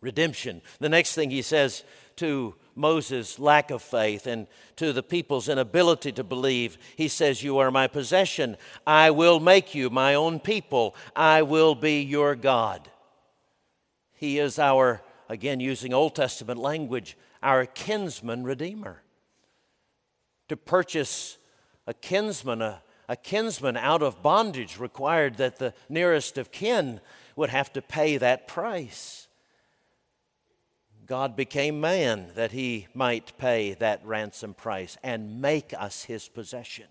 Redemption. 0.01 0.63
The 0.79 0.89
next 0.89 1.15
thing 1.15 1.31
he 1.31 1.43
says 1.43 1.85
to 2.17 2.55
Moses' 2.75 3.39
lack 3.39 3.71
of 3.71 3.83
faith 3.83 4.27
and 4.27 4.47
to 4.77 4.93
the 4.93 5.03
people's 5.03 5.49
inability 5.49 6.13
to 6.13 6.25
believe. 6.25 6.77
He 6.97 7.09
says, 7.09 7.43
You 7.43 7.59
are 7.59 7.71
my 7.71 7.87
possession. 7.87 8.57
I 8.87 9.11
will 9.11 9.41
make 9.41 9.75
you 9.75 9.89
my 9.91 10.15
own 10.15 10.39
people. 10.39 10.95
I 11.15 11.43
will 11.43 11.75
be 11.75 12.03
your 12.03 12.37
God. 12.37 12.91
He 14.13 14.39
is 14.39 14.59
our, 14.59 15.03
again, 15.29 15.61
using 15.61 15.95
Old 15.95 16.15
Testament 16.15 16.61
language, 16.61 17.17
our 17.43 17.65
kinsman 17.67 18.45
redeemer. 18.45 19.03
To 20.49 20.57
purchase 20.57 21.39
a 21.87 21.95
kinsman, 21.95 22.63
a, 22.63 22.83
a 23.09 23.17
kinsman 23.17 23.77
out 23.77 24.03
of 24.03 24.23
bondage 24.23 24.79
required 24.79 25.37
that 25.37 25.59
the 25.59 25.75
nearest 25.89 26.39
of 26.39 26.51
kin 26.51 27.01
would 27.37 27.51
have 27.51 27.73
to 27.73 27.83
pay 27.83 28.17
that 28.17 28.49
price. 28.49 29.29
God 31.07 31.37
became 31.37 31.81
man 31.81 32.33
that 32.35 32.53
he 32.53 32.89
might 32.93 33.37
pay 33.39 33.75
that 33.75 34.05
ransom 34.05 34.55
price 34.55 34.97
and 35.03 35.41
make 35.41 35.73
us 35.73 36.05
his 36.05 36.29
possession. 36.29 36.87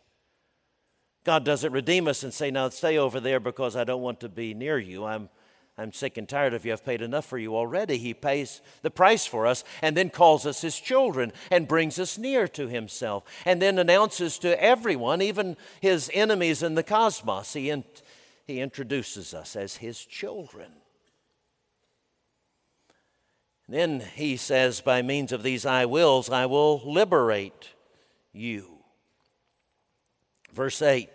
God 1.26 1.44
doesn't 1.44 1.74
redeem 1.74 2.08
us 2.08 2.24
and 2.24 2.34
say, 2.34 2.52
Now 2.52 2.70
stay 2.70 2.98
over 2.98 3.20
there 3.20 3.40
because 3.40 3.76
I 3.76 3.84
don't 3.84 4.02
want 4.02 4.22
to 4.22 4.30
be 4.30 4.54
near 4.54 4.78
you. 4.78 5.04
I'm, 5.06 5.30
I'm 5.78 5.92
sick 5.92 6.18
and 6.18 6.28
tired 6.28 6.54
of 6.54 6.66
you. 6.66 6.72
I've 6.72 6.86
paid 6.86 7.02
enough 7.02 7.26
for 7.26 7.38
you 7.38 7.56
already. 7.56 7.98
He 7.98 8.14
pays 8.14 8.62
the 8.82 8.90
price 8.90 9.26
for 9.26 9.46
us 9.46 9.66
and 9.82 9.96
then 9.96 10.10
calls 10.10 10.46
us 10.46 10.62
his 10.62 10.80
children 10.80 11.34
and 11.52 11.68
brings 11.68 12.00
us 12.00 12.18
near 12.18 12.48
to 12.50 12.70
himself 12.70 13.26
and 13.46 13.62
then 13.62 13.78
announces 13.78 14.40
to 14.40 14.62
everyone, 14.62 15.22
even 15.22 15.58
his 15.82 16.10
enemies 16.14 16.64
in 16.64 16.76
the 16.76 16.84
cosmos, 16.84 17.52
he, 17.54 17.70
in, 17.70 17.84
he 18.48 18.62
introduces 18.62 19.34
us 19.34 19.58
as 19.58 19.78
his 19.78 20.06
children. 20.06 20.72
Then 23.68 24.00
he 24.00 24.38
says, 24.38 24.80
by 24.80 25.02
means 25.02 25.34
of 25.34 25.44
these 25.44 25.66
I 25.66 25.86
wills, 25.86 26.30
I 26.30 26.46
will 26.46 26.82
liberate 26.90 27.72
you. 28.32 28.78
Verse 30.54 30.82
8 30.82 31.10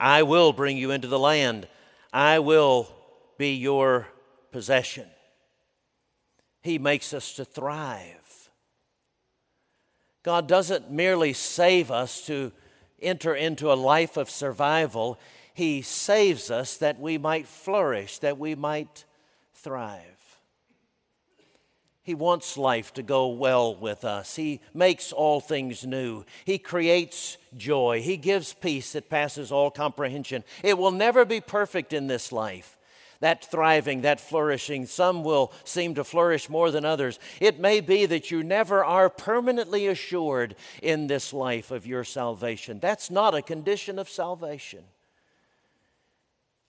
I 0.00 0.22
will 0.22 0.52
bring 0.52 0.76
you 0.76 0.92
into 0.92 1.08
the 1.08 1.18
land, 1.18 1.66
I 2.12 2.38
will 2.38 2.94
be 3.38 3.54
your 3.54 4.08
possession. 4.52 5.06
He 6.60 6.78
makes 6.78 7.14
us 7.14 7.34
to 7.34 7.44
thrive. 7.44 8.50
God 10.22 10.46
doesn't 10.46 10.90
merely 10.90 11.32
save 11.32 11.90
us 11.90 12.26
to 12.26 12.52
enter 13.00 13.34
into 13.34 13.72
a 13.72 13.74
life 13.74 14.16
of 14.16 14.28
survival, 14.28 15.18
He 15.54 15.82
saves 15.82 16.50
us 16.50 16.76
that 16.78 17.00
we 17.00 17.16
might 17.16 17.46
flourish, 17.46 18.18
that 18.18 18.38
we 18.38 18.54
might 18.54 19.04
thrive. 19.54 20.02
He 22.02 22.14
wants 22.14 22.56
life 22.56 22.94
to 22.94 23.02
go 23.02 23.28
well 23.28 23.76
with 23.76 24.02
us. 24.02 24.34
He 24.34 24.62
makes 24.72 25.12
all 25.12 25.40
things 25.40 25.84
new. 25.84 26.24
He 26.46 26.56
creates 26.56 27.36
joy. 27.54 28.00
He 28.00 28.16
gives 28.16 28.54
peace 28.54 28.92
that 28.92 29.10
passes 29.10 29.52
all 29.52 29.70
comprehension. 29.70 30.42
It 30.62 30.78
will 30.78 30.90
never 30.90 31.26
be 31.26 31.42
perfect 31.42 31.92
in 31.92 32.06
this 32.06 32.32
life. 32.32 32.77
That 33.20 33.44
thriving, 33.44 34.02
that 34.02 34.20
flourishing, 34.20 34.86
some 34.86 35.24
will 35.24 35.52
seem 35.64 35.96
to 35.96 36.04
flourish 36.04 36.48
more 36.48 36.70
than 36.70 36.84
others. 36.84 37.18
It 37.40 37.58
may 37.58 37.80
be 37.80 38.06
that 38.06 38.30
you 38.30 38.44
never 38.44 38.84
are 38.84 39.10
permanently 39.10 39.88
assured 39.88 40.54
in 40.82 41.08
this 41.08 41.32
life 41.32 41.72
of 41.72 41.86
your 41.86 42.04
salvation. 42.04 42.78
That's 42.78 43.10
not 43.10 43.34
a 43.34 43.42
condition 43.42 43.98
of 43.98 44.08
salvation. 44.08 44.84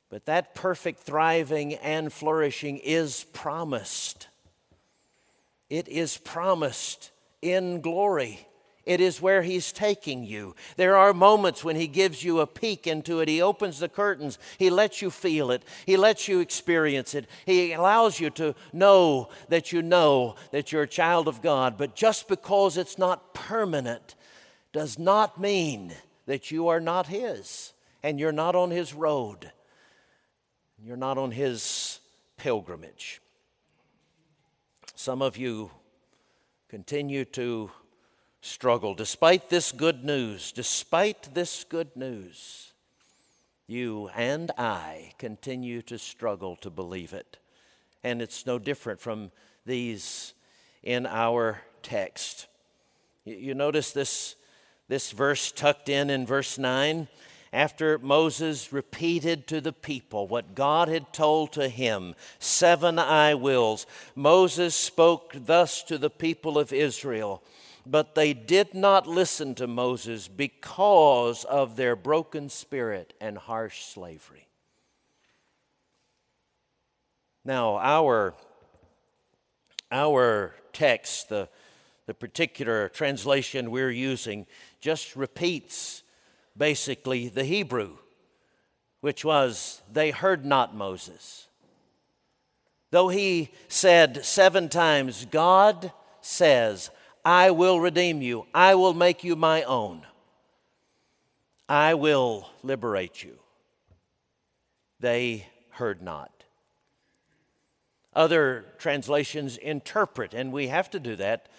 But 0.09 0.25
that 0.25 0.55
perfect 0.55 1.01
thriving 1.01 1.75
and 1.75 2.11
flourishing 2.11 2.79
is 2.79 3.25
promised. 3.25 4.27
It 5.69 5.87
is 5.87 6.17
promised 6.17 7.11
in 7.43 7.81
glory. 7.81 8.47
It 8.89 9.01
is 9.01 9.21
where 9.21 9.43
He's 9.43 9.71
taking 9.71 10.23
you. 10.23 10.55
There 10.75 10.97
are 10.97 11.13
moments 11.13 11.63
when 11.63 11.75
He 11.75 11.85
gives 11.85 12.23
you 12.23 12.39
a 12.39 12.47
peek 12.47 12.87
into 12.87 13.19
it. 13.19 13.27
He 13.27 13.39
opens 13.39 13.77
the 13.77 13.87
curtains. 13.87 14.39
He 14.57 14.71
lets 14.71 14.99
you 14.99 15.11
feel 15.11 15.51
it. 15.51 15.61
He 15.85 15.95
lets 15.95 16.27
you 16.27 16.39
experience 16.39 17.13
it. 17.13 17.27
He 17.45 17.71
allows 17.73 18.19
you 18.19 18.31
to 18.31 18.55
know 18.73 19.29
that 19.49 19.71
you 19.71 19.83
know 19.83 20.37
that 20.49 20.71
you're 20.71 20.81
a 20.81 20.87
child 20.87 21.27
of 21.27 21.43
God. 21.43 21.77
But 21.77 21.95
just 21.95 22.27
because 22.27 22.77
it's 22.77 22.97
not 22.97 23.35
permanent 23.35 24.15
does 24.73 24.97
not 24.97 25.39
mean 25.39 25.93
that 26.25 26.49
you 26.49 26.69
are 26.69 26.79
not 26.79 27.05
His 27.05 27.73
and 28.01 28.19
you're 28.19 28.31
not 28.31 28.55
on 28.55 28.71
His 28.71 28.95
road. 28.95 29.51
You're 30.83 30.97
not 30.97 31.19
on 31.19 31.29
His 31.29 31.99
pilgrimage. 32.37 33.21
Some 34.95 35.21
of 35.21 35.37
you 35.37 35.69
continue 36.69 37.25
to 37.25 37.69
struggle. 38.41 38.93
Despite 38.93 39.49
this 39.49 39.71
good 39.71 40.03
news, 40.03 40.51
despite 40.51 41.33
this 41.33 41.63
good 41.63 41.95
news, 41.95 42.73
you 43.67 44.09
and 44.15 44.51
I 44.57 45.13
continue 45.17 45.81
to 45.83 45.99
struggle 45.99 46.55
to 46.57 46.69
believe 46.69 47.13
it 47.13 47.37
And 48.03 48.21
it's 48.21 48.45
no 48.45 48.57
different 48.57 48.99
from 48.99 49.31
these 49.65 50.33
in 50.81 51.05
our 51.05 51.61
text. 51.83 52.47
You 53.25 53.53
notice 53.53 53.91
this, 53.91 54.35
this 54.87 55.11
verse 55.11 55.51
tucked 55.51 55.89
in 55.89 56.09
in 56.09 56.25
verse 56.25 56.57
9 56.57 57.07
after 57.51 57.97
Moses 57.97 58.71
repeated 58.71 59.47
to 59.47 59.59
the 59.59 59.73
people 59.73 60.27
what 60.27 60.55
God 60.55 60.87
had 60.87 61.11
told 61.13 61.53
to 61.53 61.67
him 61.67 62.15
seven 62.37 62.99
I 62.99 63.33
wills, 63.33 63.87
Moses 64.15 64.75
spoke 64.75 65.33
thus 65.33 65.83
to 65.83 65.97
the 65.97 66.11
people 66.11 66.59
of 66.59 66.71
Israel, 66.71 67.43
but 67.85 68.15
they 68.15 68.33
did 68.33 68.73
not 68.73 69.07
listen 69.07 69.55
to 69.55 69.67
Moses 69.67 70.27
because 70.27 71.43
of 71.45 71.75
their 71.75 71.95
broken 71.95 72.49
spirit 72.49 73.13
and 73.19 73.37
harsh 73.37 73.85
slavery. 73.85 74.47
Now, 77.45 77.77
our, 77.77 78.35
our 79.91 80.53
text, 80.73 81.29
the, 81.29 81.49
the 82.05 82.13
particular 82.13 82.89
translation 82.89 83.71
we're 83.71 83.91
using, 83.91 84.45
just 84.81 85.15
repeats 85.15 86.03
basically 86.57 87.29
the 87.29 87.45
Hebrew, 87.45 87.97
which 89.01 89.23
was, 89.23 89.81
They 89.91 90.11
heard 90.11 90.45
not 90.45 90.75
Moses. 90.75 91.47
Though 92.91 93.09
he 93.09 93.51
said 93.67 94.25
seven 94.25 94.67
times, 94.67 95.25
God 95.29 95.91
says, 96.21 96.89
I 97.31 97.51
will 97.51 97.79
redeem 97.79 98.23
you, 98.23 98.47
I 98.55 98.73
will 98.73 98.95
make 98.95 99.23
you 99.23 99.35
my 99.35 99.61
own, 99.61 100.01
I 101.69 101.93
will 101.93 102.49
liberate 102.63 103.21
you. 103.21 103.37
They 104.99 105.45
heard 105.69 106.01
not. 106.01 106.31
Other 108.15 108.65
translations 108.79 109.57
interpret, 109.57 110.33
and 110.33 110.51
we 110.51 110.69
have 110.69 110.89
to 110.89 110.99
do 110.99 111.15
that 111.17 111.49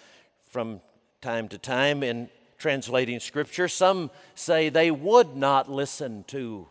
from 0.49 0.81
time 1.21 1.47
to 1.47 1.57
time 1.57 2.03
in 2.03 2.29
translating 2.57 3.21
Scripture. 3.21 3.69
Some 3.69 4.11
say 4.35 4.67
they 4.67 4.91
would 4.91 5.37
not 5.37 5.71
listen 5.71 6.25
to 6.27 6.67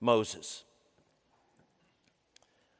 Moses. 0.00 0.64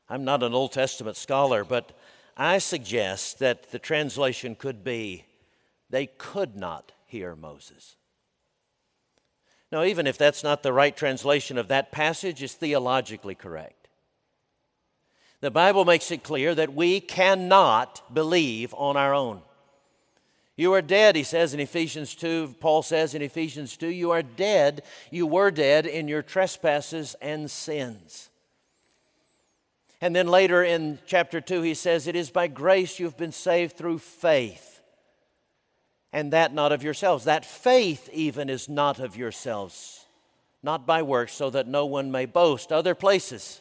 I'm 0.09 0.25
not 0.25 0.43
an 0.43 0.55
Old 0.55 0.73
Testament 0.73 1.19
scholar, 1.19 1.65
but 1.65 1.93
I 2.35 2.57
suggest 2.57 3.41
that 3.41 3.73
the 3.73 3.79
translation 3.79 4.55
could 4.55 4.83
be 4.83 5.27
they 5.91 6.07
could 6.07 6.57
not 6.57 6.93
hear 7.07 7.37
Moses. 7.37 7.97
Now, 9.73 9.85
even 9.85 10.07
if 10.07 10.19
that's 10.19 10.43
not 10.43 10.63
the 10.63 10.73
right 10.73 10.97
translation 10.97 11.59
of 11.59 11.69
that 11.69 11.93
passage, 11.93 12.43
it's 12.43 12.55
theologically 12.55 13.35
correct. 13.35 13.89
The 15.41 15.51
Bible 15.51 15.85
makes 15.85 16.11
it 16.11 16.23
clear 16.23 16.55
that 16.55 16.75
we 16.75 17.01
cannot 17.01 18.03
believe 18.13 18.75
on 18.75 18.97
our 18.97 19.15
own. 19.15 19.43
You 20.57 20.75
are 20.75 20.83
dead, 20.83 21.17
he 21.17 21.23
says 21.23 21.55
in 21.55 21.61
Ephesians 21.61 22.15
2. 22.15 22.57
Paul 22.61 22.83
says 22.83 23.15
in 23.15 23.23
Ephesians 23.23 23.79
2, 23.79 23.89
you 23.89 24.11
are 24.11 24.23
dead. 24.23 24.83
You 25.11 25.27
were 25.27 25.51
dead 25.51 25.87
in 25.87 26.07
your 26.07 26.21
trespasses 26.21 27.17
and 27.23 27.51
sins. 27.51 28.29
And 30.03 30.15
then 30.15 30.27
later 30.27 30.63
in 30.63 30.99
chapter 31.07 31.41
2, 31.41 31.63
he 31.63 31.75
says, 31.75 32.07
It 32.07 32.17
is 32.17 32.31
by 32.31 32.47
grace 32.47 32.99
you've 32.99 33.17
been 33.17 33.33
saved 33.33 33.77
through 33.77 33.99
faith, 33.99 34.80
and 36.13 36.33
that 36.33 36.53
not 36.53 36.73
of 36.73 36.83
yourselves. 36.83 37.25
That 37.25 37.45
faith 37.45 38.09
even 38.13 38.49
is 38.49 38.69
not 38.69 38.99
of 38.99 39.17
yourselves, 39.17 40.07
not 40.63 40.87
by 40.87 41.03
works, 41.03 41.33
so 41.33 41.51
that 41.51 41.69
no 41.69 41.87
one 41.87 42.11
may 42.11 42.27
boast. 42.27 42.73
Other 42.73 42.95
places 42.95 43.61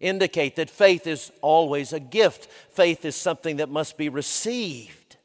indicate 0.00 0.56
that 0.56 0.70
faith 0.70 1.06
is 1.06 1.30
always 1.40 1.92
a 1.92 2.00
gift, 2.00 2.48
faith 2.70 3.04
is 3.04 3.14
something 3.14 3.56
that 3.58 3.68
must 3.68 3.96
be 3.96 4.08
received. 4.08 5.16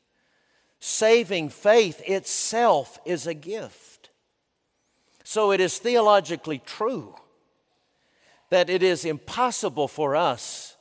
Saving 0.79 1.50
faith 1.50 2.01
itself 2.06 3.00
is 3.04 3.26
a 3.26 3.34
gift. 3.34 4.12
So 5.23 5.52
it 5.52 5.60
is 5.60 5.80
theologically 5.80 6.60
true 6.60 7.15
that 8.50 8.69
it 8.69 8.84
is 8.84 9.04
impossible 9.04 9.88
for 9.88 10.15
us 10.15 10.78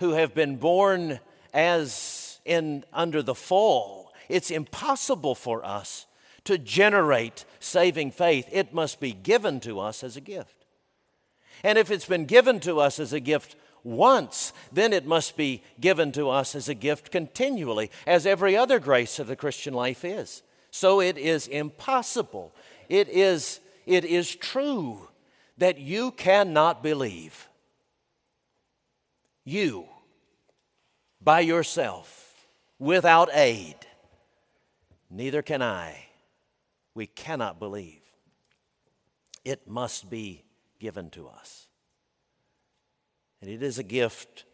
who 0.00 0.10
have 0.10 0.34
been 0.34 0.56
born 0.56 1.20
as 1.54 2.40
in 2.44 2.84
under 2.92 3.22
the 3.22 3.34
fall 3.34 4.05
it's 4.28 4.50
impossible 4.50 5.34
for 5.34 5.64
us 5.64 6.06
to 6.44 6.58
generate 6.58 7.44
saving 7.60 8.10
faith 8.10 8.48
it 8.52 8.72
must 8.72 9.00
be 9.00 9.12
given 9.12 9.60
to 9.60 9.80
us 9.80 10.04
as 10.04 10.16
a 10.16 10.20
gift 10.20 10.64
and 11.62 11.78
if 11.78 11.90
it's 11.90 12.06
been 12.06 12.26
given 12.26 12.60
to 12.60 12.80
us 12.80 13.00
as 13.00 13.12
a 13.12 13.20
gift 13.20 13.56
once, 13.86 14.52
then 14.72 14.92
it 14.92 15.06
must 15.06 15.36
be 15.36 15.62
given 15.80 16.10
to 16.12 16.28
us 16.28 16.54
as 16.54 16.68
a 16.68 16.74
gift 16.74 17.10
continually, 17.10 17.90
as 18.06 18.26
every 18.26 18.56
other 18.56 18.80
grace 18.80 19.18
of 19.18 19.28
the 19.28 19.36
Christian 19.36 19.72
life 19.72 20.04
is. 20.04 20.42
So 20.70 21.00
it 21.00 21.16
is 21.16 21.46
impossible. 21.46 22.52
It 22.88 23.08
is, 23.08 23.60
it 23.86 24.04
is 24.04 24.34
true 24.34 25.08
that 25.56 25.78
you 25.78 26.10
cannot 26.10 26.82
believe. 26.82 27.48
You, 29.44 29.86
by 31.22 31.40
yourself, 31.40 32.46
without 32.80 33.30
aid, 33.32 33.76
neither 35.10 35.42
can 35.42 35.62
I. 35.62 36.06
We 36.94 37.06
cannot 37.06 37.58
believe. 37.58 38.00
It 39.44 39.68
must 39.68 40.10
be 40.10 40.44
given 40.80 41.10
to 41.10 41.28
us. 41.28 41.68
And 43.40 43.50
it 43.50 43.62
is 43.62 43.78
a 43.78 43.82
gift 43.82 44.44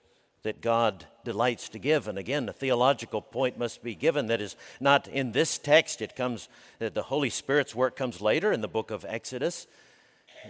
that 0.43 0.61
God 0.61 1.07
delights 1.25 1.69
to 1.71 1.79
give. 1.79 2.09
And 2.09 2.19
again, 2.19 2.47
the 2.47 2.53
theological 2.53 3.23
point 3.23 3.59
must 3.59 3.83
be 3.83 3.95
given 3.95 4.27
that 4.27 4.41
is 4.41 4.57
not 4.81 5.07
in 5.07 5.33
this 5.33 5.57
text. 5.57 6.03
It 6.03 6.17
comes 6.17 6.49
that 6.79 6.95
the 6.95 7.05
Holy 7.05 7.31
Spirit's 7.31 7.75
work 7.75 7.97
comes 7.97 8.21
later 8.21 8.53
in 8.53 8.61
the 8.61 8.69
book 8.69 8.91
of 8.91 9.07
Exodus. 9.09 9.67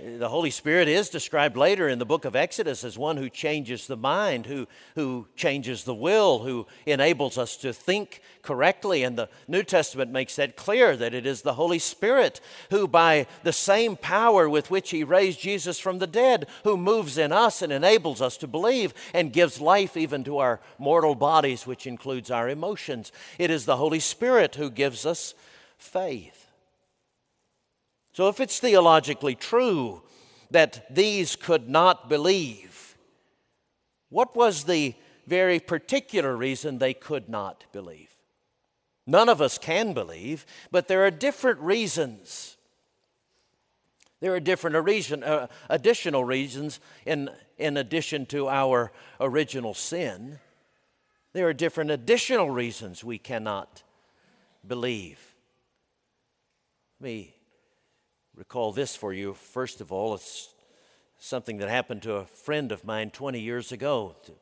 The 0.00 0.28
Holy 0.28 0.50
Spirit 0.50 0.88
is 0.88 1.10
described 1.10 1.54
later 1.54 1.86
in 1.86 1.98
the 1.98 2.06
book 2.06 2.24
of 2.24 2.34
Exodus 2.34 2.82
as 2.82 2.96
one 2.96 3.18
who 3.18 3.28
changes 3.28 3.86
the 3.86 3.96
mind, 3.96 4.46
who, 4.46 4.66
who 4.94 5.26
changes 5.36 5.84
the 5.84 5.94
will, 5.94 6.38
who 6.38 6.66
enables 6.86 7.36
us 7.36 7.58
to 7.58 7.74
think 7.74 8.22
correctly. 8.40 9.02
And 9.02 9.18
the 9.18 9.28
New 9.48 9.62
Testament 9.62 10.10
makes 10.10 10.36
that 10.36 10.56
clear 10.56 10.96
that 10.96 11.12
it 11.12 11.26
is 11.26 11.42
the 11.42 11.54
Holy 11.54 11.78
Spirit 11.78 12.40
who, 12.70 12.88
by 12.88 13.26
the 13.42 13.52
same 13.52 13.96
power 13.96 14.48
with 14.48 14.70
which 14.70 14.90
He 14.90 15.04
raised 15.04 15.40
Jesus 15.40 15.78
from 15.78 15.98
the 15.98 16.06
dead, 16.06 16.46
who 16.64 16.78
moves 16.78 17.18
in 17.18 17.30
us 17.30 17.60
and 17.60 17.70
enables 17.70 18.22
us 18.22 18.38
to 18.38 18.46
believe 18.46 18.94
and 19.12 19.30
gives 19.30 19.60
life 19.60 19.94
even 19.94 20.24
to 20.24 20.38
our 20.38 20.60
mortal 20.78 21.14
bodies, 21.14 21.66
which 21.66 21.86
includes 21.86 22.30
our 22.30 22.48
emotions. 22.48 23.12
It 23.38 23.50
is 23.50 23.66
the 23.66 23.76
Holy 23.76 24.00
Spirit 24.00 24.54
who 24.54 24.70
gives 24.70 25.04
us 25.04 25.34
faith. 25.76 26.41
So, 28.12 28.28
if 28.28 28.40
it's 28.40 28.60
theologically 28.60 29.34
true 29.34 30.02
that 30.50 30.94
these 30.94 31.34
could 31.34 31.68
not 31.68 32.08
believe, 32.10 32.96
what 34.10 34.36
was 34.36 34.64
the 34.64 34.94
very 35.26 35.58
particular 35.58 36.36
reason 36.36 36.78
they 36.78 36.92
could 36.92 37.28
not 37.28 37.64
believe? 37.72 38.10
None 39.06 39.30
of 39.30 39.40
us 39.40 39.56
can 39.56 39.94
believe, 39.94 40.44
but 40.70 40.88
there 40.88 41.04
are 41.04 41.10
different 41.10 41.58
reasons. 41.60 42.56
There 44.20 44.34
are 44.34 44.40
different 44.40 44.76
reason, 44.84 45.24
uh, 45.24 45.48
additional 45.70 46.22
reasons 46.24 46.80
in, 47.06 47.30
in 47.58 47.76
addition 47.78 48.26
to 48.26 48.48
our 48.48 48.92
original 49.20 49.74
sin. 49.74 50.38
There 51.32 51.48
are 51.48 51.54
different 51.54 51.90
additional 51.90 52.50
reasons 52.50 53.02
we 53.02 53.18
cannot 53.18 53.82
believe. 54.66 55.34
Let 57.00 57.06
me 57.06 57.34
recall 58.36 58.72
this 58.72 58.96
for 58.96 59.12
you. 59.12 59.34
First 59.34 59.80
of 59.80 59.92
all, 59.92 60.14
it's 60.14 60.54
something 61.18 61.58
that 61.58 61.68
happened 61.68 62.02
to 62.02 62.14
a 62.14 62.24
friend 62.24 62.72
of 62.72 62.84
mine 62.84 63.10
20 63.10 63.40
years 63.40 63.72
ago 63.72 64.16
to, 64.24 64.32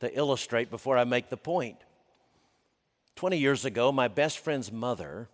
to 0.00 0.18
illustrate 0.18 0.70
before 0.70 0.96
I 0.96 1.04
make 1.04 1.28
the 1.28 1.36
point. 1.36 1.76
20 3.16 3.36
years 3.36 3.64
ago, 3.64 3.92
my 3.92 4.08
best 4.08 4.38
friend's 4.38 4.72
mother, 4.72 5.28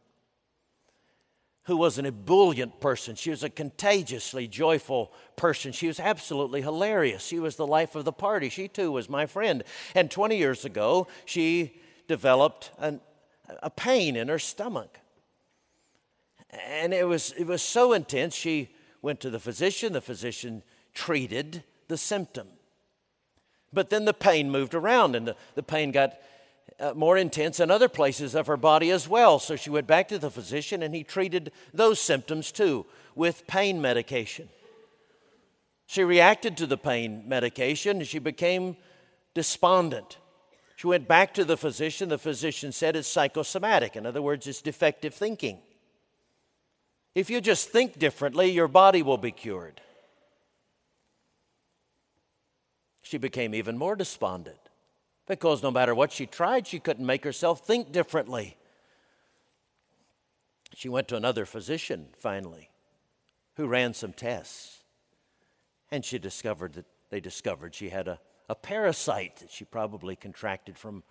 who 1.65 1.77
was 1.77 1.99
an 1.99 2.07
ebullient 2.07 2.81
person, 2.81 3.15
she 3.15 3.31
was 3.31 3.45
a 3.45 3.51
contagiously 3.51 4.49
joyful 4.49 5.13
person. 5.37 5.73
She 5.73 5.87
was 5.87 6.01
absolutely 6.01 6.63
hilarious. 6.63 7.25
She 7.25 7.39
was 7.39 7.57
the 7.57 7.67
life 7.67 7.95
of 7.95 8.05
the 8.05 8.13
party. 8.13 8.49
She 8.49 8.67
too 8.67 8.93
was 8.93 9.09
my 9.09 9.27
friend. 9.27 9.63
And 9.95 10.11
20 10.11 10.37
years 10.37 10.65
ago, 10.65 11.07
she 11.25 11.81
developed 12.09 12.71
an, 12.79 13.01
a 13.63 13.71
pain 13.71 14.17
in 14.17 14.29
her 14.29 14.39
stomach. 14.39 14.99
And 16.65 16.95
it 16.95 17.07
was, 17.07 17.33
it 17.33 17.47
was 17.47 17.63
so 17.63 17.93
intense, 17.93 18.35
she 18.35 18.71
went 19.03 19.21
to 19.21 19.31
the 19.31 19.41
physician. 19.41 19.93
The 19.93 20.01
physician 20.01 20.63
treated 20.95 21.65
the 21.89 21.97
symptom. 21.97 22.49
But 23.73 23.91
then 23.91 24.05
the 24.05 24.15
pain 24.15 24.51
moved 24.51 24.75
around, 24.75 25.17
and 25.17 25.29
the, 25.29 25.37
the 25.55 25.63
pain 25.63 25.93
got 25.93 26.15
uh, 26.81 26.95
more 26.95 27.17
intense 27.17 27.61
in 27.61 27.71
other 27.71 27.89
places 27.89 28.35
of 28.35 28.47
her 28.47 28.57
body 28.57 28.91
as 28.91 29.09
well. 29.09 29.39
So 29.39 29.57
she 29.57 29.71
went 29.71 29.87
back 29.87 30.09
to 30.09 30.19
the 30.19 30.31
physician, 30.31 30.83
and 30.83 30.95
he 30.95 31.03
treated 31.03 31.53
those 31.75 32.01
symptoms 32.01 32.53
too 32.53 32.87
with 33.15 33.47
pain 33.47 33.81
medication. 33.81 34.49
She 35.87 36.05
reacted 36.05 36.57
to 36.57 36.67
the 36.67 36.77
pain 36.77 37.25
medication, 37.27 37.99
and 37.99 38.07
she 38.07 38.19
became 38.19 38.77
despondent. 39.35 40.19
She 40.77 40.87
went 40.87 41.09
back 41.09 41.33
to 41.35 41.45
the 41.45 41.57
physician. 41.57 42.09
The 42.09 42.19
physician 42.19 42.73
said 42.73 42.97
it's 42.97 43.09
psychosomatic. 43.09 43.97
In 43.97 44.05
other 44.05 44.21
words, 44.21 44.47
it's 44.47 44.61
defective 44.61 45.15
thinking. 45.15 45.59
If 47.17 47.31
you 47.31 47.41
just 47.41 47.71
think 47.71 47.99
differently, 47.99 48.51
your 48.51 48.69
body 48.69 49.01
will 49.03 49.17
be 49.17 49.31
cured. 49.31 49.81
She 53.01 53.17
became 53.17 53.55
even 53.55 53.79
more 53.79 53.97
despondent 53.97 54.59
because 55.27 55.63
no 55.63 55.71
matter 55.71 55.95
what 55.95 56.13
she 56.13 56.27
tried, 56.27 56.67
she 56.67 56.79
couldn't 56.79 57.07
make 57.07 57.25
herself 57.25 57.67
think 57.67 57.91
differently. 57.91 58.59
She 60.75 60.91
went 60.91 61.09
to 61.09 61.17
another 61.17 61.47
physician 61.47 62.09
finally 62.19 62.69
who 63.55 63.67
ran 63.67 63.95
some 63.95 64.13
tests. 64.13 64.83
And 65.91 66.05
she 66.05 66.19
discovered 66.19 66.75
that 66.75 66.85
they 67.09 67.21
discovered 67.21 67.75
she 67.75 67.89
had 67.89 68.09
a, 68.09 68.21
a 68.51 68.55
parasite 68.55 69.37
that 69.37 69.51
she 69.51 69.65
probably 69.65 70.17
contracted 70.17 70.77
from 70.77 71.03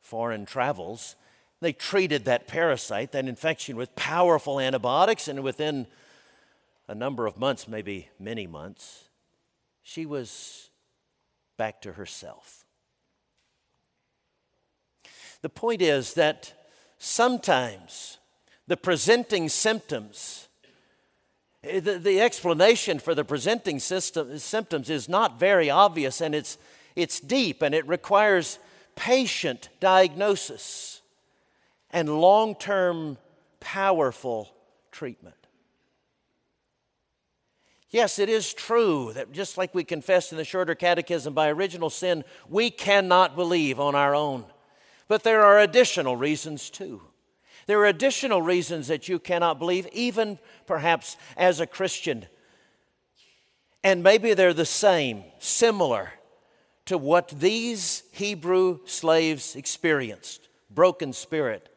foreign 0.00 0.44
travels. 0.44 1.14
They 1.60 1.72
treated 1.72 2.24
that 2.24 2.46
parasite, 2.46 3.12
that 3.12 3.26
infection, 3.26 3.76
with 3.76 3.94
powerful 3.94 4.58
antibiotics, 4.60 5.28
and 5.28 5.42
within 5.42 5.86
a 6.88 6.94
number 6.94 7.26
of 7.26 7.38
months, 7.38 7.68
maybe 7.68 8.08
many 8.18 8.46
months, 8.46 9.04
she 9.82 10.06
was 10.06 10.70
back 11.56 11.82
to 11.82 11.92
herself. 11.92 12.64
The 15.42 15.48
point 15.48 15.82
is 15.82 16.14
that 16.14 16.52
sometimes 16.98 18.18
the 18.66 18.76
presenting 18.76 19.48
symptoms 19.48 20.48
Eh, 21.62 21.80
the, 21.80 21.98
the 21.98 22.20
explanation 22.20 22.98
for 22.98 23.14
the 23.14 23.24
presenting 23.24 23.78
system, 23.78 24.38
symptoms 24.38 24.88
is 24.88 25.08
not 25.08 25.38
very 25.38 25.68
obvious 25.68 26.20
and 26.20 26.34
it's, 26.34 26.58
it's 26.96 27.20
deep 27.20 27.62
and 27.62 27.74
it 27.74 27.86
requires 27.86 28.58
patient 28.96 29.68
diagnosis 29.78 30.99
and 31.92 32.20
long 32.20 32.54
term, 32.54 33.18
powerful 33.60 34.52
treatment. 34.90 35.34
Yes, 37.90 38.20
it 38.20 38.28
is 38.28 38.54
true 38.54 39.12
that 39.14 39.32
just 39.32 39.58
like 39.58 39.74
we 39.74 39.82
confessed 39.82 40.30
in 40.30 40.38
the 40.38 40.44
shorter 40.44 40.76
catechism 40.76 41.34
by 41.34 41.48
original 41.48 41.90
sin, 41.90 42.24
we 42.48 42.70
cannot 42.70 43.34
believe 43.34 43.80
on 43.80 43.96
our 43.96 44.14
own. 44.14 44.44
But 45.08 45.24
there 45.24 45.42
are 45.42 45.58
additional 45.58 46.16
reasons 46.16 46.70
too. 46.70 47.02
There 47.66 47.80
are 47.80 47.86
additional 47.86 48.42
reasons 48.42 48.86
that 48.88 49.08
you 49.08 49.18
cannot 49.18 49.58
believe, 49.58 49.88
even 49.92 50.38
perhaps 50.66 51.16
as 51.36 51.58
a 51.58 51.66
Christian. 51.66 52.26
And 53.82 54.04
maybe 54.04 54.34
they're 54.34 54.54
the 54.54 54.64
same, 54.64 55.24
similar 55.40 56.12
to 56.86 56.96
what 56.96 57.28
these 57.28 58.04
Hebrew 58.12 58.80
slaves 58.86 59.56
experienced 59.56 60.48
broken 60.70 61.12
spirit 61.12 61.68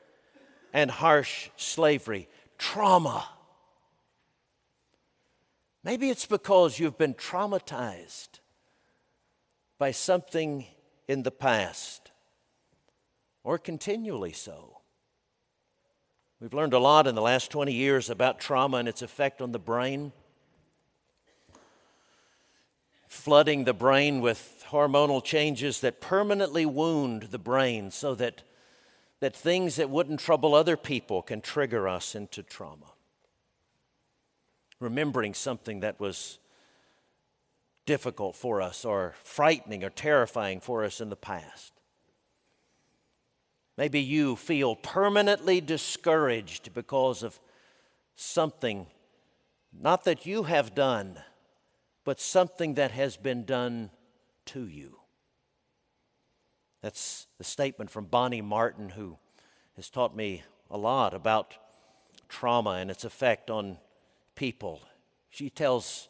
and 0.73 0.89
harsh 0.89 1.49
slavery, 1.55 2.27
trauma. 2.57 3.29
Maybe 5.83 6.09
it's 6.09 6.25
because 6.25 6.79
you've 6.79 6.97
been 6.97 7.13
traumatized 7.13 8.39
by 9.77 9.91
something 9.91 10.65
in 11.07 11.23
the 11.23 11.31
past, 11.31 12.11
or 13.43 13.57
continually 13.57 14.31
so. 14.33 14.79
We've 16.39 16.53
learned 16.53 16.73
a 16.73 16.79
lot 16.79 17.07
in 17.07 17.15
the 17.15 17.21
last 17.21 17.51
20 17.51 17.71
years 17.71 18.09
about 18.09 18.39
trauma 18.39 18.77
and 18.77 18.87
its 18.87 19.01
effect 19.01 19.41
on 19.41 19.51
the 19.51 19.59
brain. 19.59 20.11
Flooding 23.07 23.63
the 23.63 23.73
brain 23.73 24.21
with 24.21 24.65
hormonal 24.69 25.23
changes 25.23 25.81
that 25.81 26.01
permanently 26.01 26.65
wound 26.65 27.23
the 27.23 27.37
brain 27.37 27.91
so 27.91 28.15
that, 28.15 28.41
that 29.23 29.33
things 29.33 29.77
that 29.77 29.89
wouldn't 29.89 30.19
trouble 30.19 30.53
other 30.53 30.75
people 30.75 31.21
can 31.21 31.39
trigger 31.39 31.87
us 31.87 32.13
into 32.13 32.43
trauma. 32.43 32.91
Remembering 34.81 35.33
something 35.33 35.79
that 35.79 35.97
was 35.97 36.39
difficult 37.85 38.35
for 38.35 38.61
us 38.61 38.83
or 38.83 39.15
frightening 39.23 39.81
or 39.81 39.89
terrifying 39.89 40.59
for 40.59 40.83
us 40.83 40.99
in 40.99 41.07
the 41.07 41.15
past. 41.15 41.71
Maybe 43.77 44.01
you 44.01 44.35
feel 44.35 44.75
permanently 44.75 45.61
discouraged 45.61 46.73
because 46.73 47.23
of 47.23 47.39
something, 48.17 48.87
not 49.71 50.03
that 50.03 50.25
you 50.25 50.43
have 50.43 50.75
done, 50.75 51.17
but 52.03 52.19
something 52.19 52.73
that 52.73 52.91
has 52.91 53.15
been 53.15 53.45
done 53.45 53.89
to 54.47 54.67
you. 54.67 54.97
That's 56.83 57.27
the 57.37 57.45
statement 57.45 57.89
from 57.89 58.05
Bonnie 58.05 58.41
Martin, 58.41 58.89
who 58.89 59.17
has 59.77 59.89
taught 59.89 60.13
me 60.13 60.43
a 60.69 60.77
lot 60.77 61.13
about 61.13 61.55
trauma 62.27 62.71
and 62.71 62.91
its 62.91 63.05
effect 63.05 63.49
on 63.49 63.77
people. 64.35 64.81
She 65.29 65.49
tells 65.49 66.09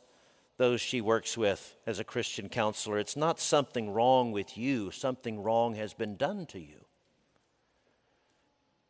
those 0.58 0.82
she 0.82 1.00
works 1.00 1.38
with 1.38 1.76
as 1.86 2.00
a 2.00 2.04
Christian 2.04 2.50
counselor 2.50 2.98
it's 2.98 3.16
not 3.16 3.40
something 3.40 3.92
wrong 3.92 4.32
with 4.32 4.58
you, 4.58 4.90
something 4.90 5.44
wrong 5.44 5.76
has 5.76 5.94
been 5.94 6.16
done 6.16 6.48
to 6.48 6.60
you. 6.60 6.86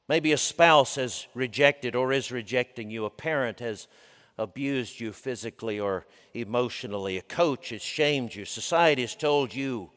Maybe 0.07 0.31
a 0.31 0.37
spouse 0.37 0.95
has 0.95 1.27
rejected 1.33 1.97
or 1.97 2.13
is 2.13 2.31
rejecting 2.31 2.91
you. 2.91 3.03
A 3.03 3.09
parent 3.09 3.59
has 3.59 3.89
abused 4.37 5.01
you 5.01 5.11
physically 5.11 5.81
or 5.81 6.05
emotionally. 6.33 7.17
A 7.17 7.21
coach 7.21 7.69
has 7.69 7.81
shamed 7.81 8.35
you. 8.35 8.45
Society 8.45 9.01
has 9.01 9.15
told 9.15 9.53
you, 9.53 9.89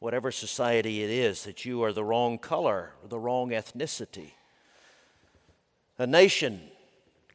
whatever 0.00 0.32
society 0.32 1.02
it 1.02 1.10
is, 1.10 1.44
that 1.44 1.64
you 1.64 1.84
are 1.84 1.92
the 1.92 2.04
wrong 2.04 2.38
color 2.38 2.94
or 3.02 3.08
the 3.08 3.18
wrong 3.18 3.50
ethnicity. 3.50 4.32
A 5.98 6.06
nation 6.06 6.60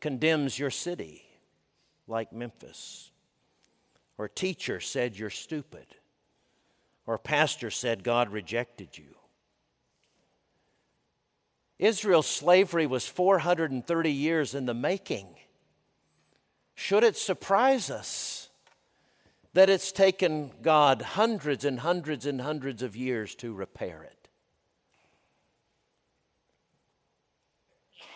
condemns 0.01 0.59
your 0.59 0.71
city, 0.71 1.23
like 2.07 2.33
Memphis. 2.33 3.11
Or 4.17 4.25
a 4.25 4.29
teacher 4.29 4.79
said 4.79 5.17
you're 5.17 5.29
stupid. 5.29 5.85
Or 7.05 7.15
a 7.15 7.19
pastor 7.19 7.69
said 7.69 8.03
God 8.03 8.31
rejected 8.31 8.97
you. 8.97 9.15
Israel's 11.77 12.27
slavery 12.27 12.87
was 12.87 13.05
430 13.05 14.11
years 14.11 14.55
in 14.55 14.65
the 14.65 14.73
making. 14.73 15.27
Should 16.73 17.03
it 17.03 17.17
surprise 17.17 17.89
us 17.89 18.44
that 19.55 19.69
it's 19.69 19.93
taken 19.93 20.51
God 20.61 21.01
hundreds 21.01 21.63
and 21.63 21.79
hundreds 21.79 22.25
and 22.25 22.41
hundreds 22.41 22.83
of 22.83 22.93
years 22.93 23.35
to 23.35 23.53
repair 23.53 24.03
it? 24.03 24.27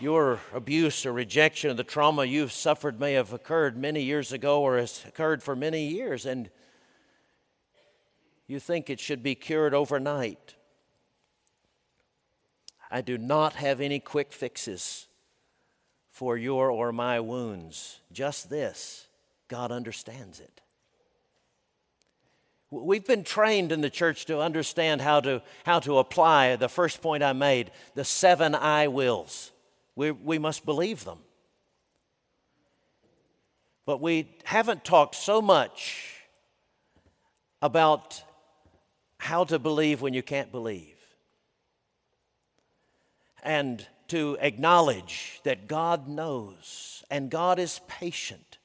Your 0.02 0.42
abuse 0.54 1.06
or 1.06 1.14
rejection 1.14 1.72
of 1.72 1.78
the 1.78 1.86
trauma 1.86 2.26
you've 2.26 2.52
suffered 2.52 3.00
may 3.00 3.14
have 3.14 3.32
occurred 3.32 3.78
many 3.78 4.02
years 4.04 4.34
ago 4.34 4.62
or 4.62 4.78
has 4.78 5.06
occurred 5.08 5.42
for 5.42 5.56
many 5.56 5.88
years, 5.88 6.26
and 6.26 6.50
you 8.46 8.60
think 8.60 8.90
it 8.90 9.00
should 9.00 9.24
be 9.24 9.34
cured 9.34 9.74
overnight. 9.74 10.56
I 12.92 13.00
do 13.00 13.18
not 13.18 13.54
have 13.54 13.80
any 13.80 14.02
quick 14.02 14.34
fixes 14.34 15.08
for 16.12 16.36
your 16.36 16.70
or 16.70 16.92
my 16.92 17.22
wounds. 17.22 18.02
Just 18.12 18.50
this 18.50 19.08
God 19.48 19.72
understands 19.72 20.42
it. 20.42 20.60
We've 22.72 23.06
been 23.06 23.24
trained 23.24 23.72
in 23.72 23.82
the 23.82 23.90
church 23.90 24.26
to 24.26 24.40
understand 24.40 25.02
how 25.02 25.22
to, 25.22 25.42
how 25.66 25.80
to 25.80 25.98
apply 25.98 26.56
the 26.56 26.70
first 26.70 27.02
point 27.02 27.24
I 27.24 27.34
made 27.34 27.72
the 27.96 28.06
seven 28.06 28.54
I 28.54 28.88
wills. 28.88 29.52
We, 29.96 30.12
we 30.12 30.38
must 30.38 30.66
believe 30.66 31.04
them. 31.04 31.20
But 33.86 34.02
we 34.02 34.30
haven't 34.44 34.86
talked 34.86 35.16
so 35.16 35.42
much 35.42 36.16
about 37.62 38.24
how 39.18 39.46
to 39.46 39.58
believe 39.58 40.02
when 40.02 40.14
you 40.14 40.22
can't 40.22 40.52
believe 40.52 40.96
and 43.44 43.86
to 44.10 44.38
acknowledge 44.42 45.42
that 45.44 45.68
God 45.68 46.08
knows 46.08 47.04
and 47.10 47.30
God 47.30 47.60
is 47.60 47.82
patient 47.88 48.60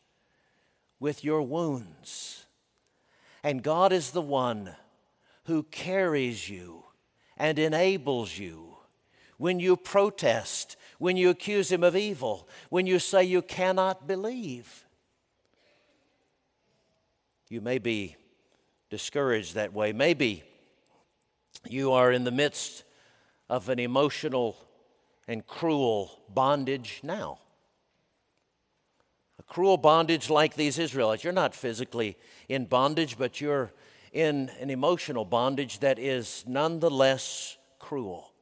with 1.01 1.25
your 1.25 1.43
wounds. 1.43 2.44
And 3.45 3.63
God 3.63 3.93
is 3.93 4.11
the 4.11 4.23
one 4.23 4.75
who 5.45 5.65
carries 5.65 6.49
you 6.49 6.85
and 7.37 7.59
enables 7.59 8.39
you 8.39 8.77
when 9.37 9.61
you 9.61 9.77
protest, 9.77 10.77
when 10.99 11.19
you 11.19 11.29
accuse 11.29 11.71
Him 11.71 11.85
of 11.85 11.95
evil, 11.95 12.49
when 12.71 12.87
you 12.87 12.99
say 12.99 13.23
you 13.23 13.43
cannot 13.43 14.07
believe. 14.07 14.87
You 17.51 17.61
may 17.61 17.79
be 17.79 18.17
discouraged 18.89 19.57
that 19.57 19.75
way. 19.75 19.93
Maybe 19.93 20.43
you 21.69 21.93
are 21.93 22.11
in 22.11 22.25
the 22.25 22.31
midst 22.31 22.85
of 23.51 23.69
an 23.69 23.79
emotional 23.79 24.57
and 25.29 25.47
cruel 25.47 26.23
bondage 26.31 27.01
now. 27.03 27.41
Cruel 29.47 29.77
bondage 29.77 30.31
like 30.31 30.55
these 30.55 30.79
Israelites. 30.79 31.23
You're 31.23 31.33
not 31.33 31.55
physically 31.55 32.17
in 32.49 32.65
bondage, 32.65 33.19
but 33.19 33.41
you're 33.41 33.73
in 34.13 34.51
an 34.61 34.71
emotional 34.71 35.25
bondage 35.25 35.81
that 35.81 35.99
is 35.99 36.45
nonetheless 36.47 37.57
cruel. 37.79 38.33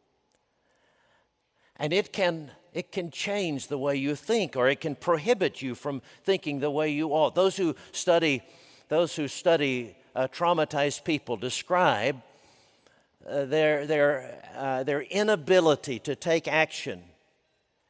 And 1.77 1.93
it 1.93 2.13
can, 2.13 2.51
it 2.73 2.93
can 2.93 3.11
change 3.11 3.69
the 3.69 3.79
way 3.79 3.97
you 3.97 4.15
think, 4.15 4.57
or 4.57 4.69
it 4.69 4.81
can 4.81 4.95
prohibit 4.95 5.63
you 5.63 5.75
from 5.75 6.03
thinking 6.25 6.61
the 6.61 6.71
way 6.71 6.91
you 6.91 7.09
ought. 7.09 7.35
Those 7.35 7.57
who 7.57 7.75
study, 7.91 8.43
those 8.89 9.17
who 9.17 9.27
study 9.27 9.97
uh, 10.15 10.29
traumatized 10.29 11.05
people 11.05 11.37
describe 11.37 12.23
uh, 13.29 13.47
their, 13.47 13.87
their, 13.87 14.43
uh, 14.57 14.83
their 14.83 15.01
inability 15.03 15.99
to 16.01 16.15
take 16.15 16.47
action 16.47 17.03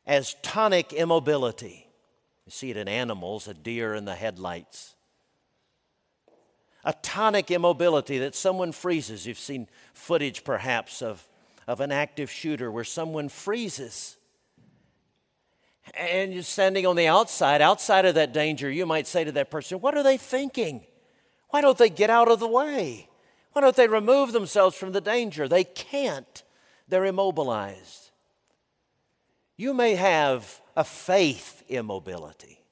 as 0.07 0.37
tonic 0.42 0.92
immobility. 0.92 1.81
See 2.52 2.68
it 2.68 2.76
in 2.76 2.86
animals, 2.86 3.48
a 3.48 3.54
deer 3.54 3.94
in 3.94 4.04
the 4.04 4.14
headlights. 4.14 4.94
A 6.84 6.92
tonic 6.92 7.50
immobility 7.50 8.18
that 8.18 8.34
someone 8.34 8.72
freezes. 8.72 9.26
You've 9.26 9.38
seen 9.38 9.68
footage 9.94 10.44
perhaps 10.44 11.00
of, 11.00 11.26
of 11.66 11.80
an 11.80 11.90
active 11.90 12.30
shooter 12.30 12.70
where 12.70 12.84
someone 12.84 13.30
freezes. 13.30 14.18
And 15.94 16.34
you're 16.34 16.42
standing 16.42 16.84
on 16.84 16.94
the 16.94 17.06
outside, 17.06 17.62
outside 17.62 18.04
of 18.04 18.16
that 18.16 18.34
danger, 18.34 18.70
you 18.70 18.84
might 18.84 19.06
say 19.06 19.24
to 19.24 19.32
that 19.32 19.50
person, 19.50 19.80
What 19.80 19.96
are 19.96 20.02
they 20.02 20.18
thinking? 20.18 20.84
Why 21.48 21.62
don't 21.62 21.78
they 21.78 21.88
get 21.88 22.10
out 22.10 22.30
of 22.30 22.38
the 22.38 22.46
way? 22.46 23.08
Why 23.54 23.62
don't 23.62 23.76
they 23.76 23.88
remove 23.88 24.32
themselves 24.32 24.76
from 24.76 24.92
the 24.92 25.00
danger? 25.00 25.48
They 25.48 25.64
can't, 25.64 26.42
they're 26.86 27.06
immobilized. 27.06 28.01
You 29.62 29.75
may 29.75 29.94
have 29.94 30.61
a 30.77 30.83
faith 30.83 31.62
immobility. 31.68 32.64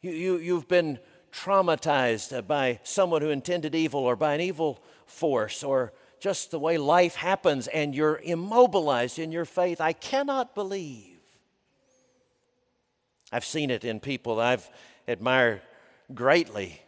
You, 0.00 0.12
you, 0.12 0.36
you've 0.36 0.68
been 0.68 1.00
traumatized 1.32 2.46
by 2.46 2.78
someone 2.84 3.20
who 3.20 3.30
intended 3.30 3.74
evil 3.74 4.02
or 4.02 4.14
by 4.14 4.34
an 4.34 4.40
evil 4.40 4.80
force 5.06 5.64
or 5.64 5.92
just 6.20 6.52
the 6.52 6.60
way 6.60 6.78
life 6.78 7.16
happens 7.16 7.66
and 7.66 7.92
you're 7.92 8.20
immobilized 8.22 9.18
in 9.18 9.32
your 9.32 9.44
faith. 9.44 9.80
I 9.80 9.94
cannot 9.94 10.54
believe. 10.54 11.18
I've 13.32 13.44
seen 13.44 13.72
it 13.72 13.84
in 13.84 13.98
people 13.98 14.38
I've 14.38 14.70
admired 15.08 15.62
greatly 16.14 16.83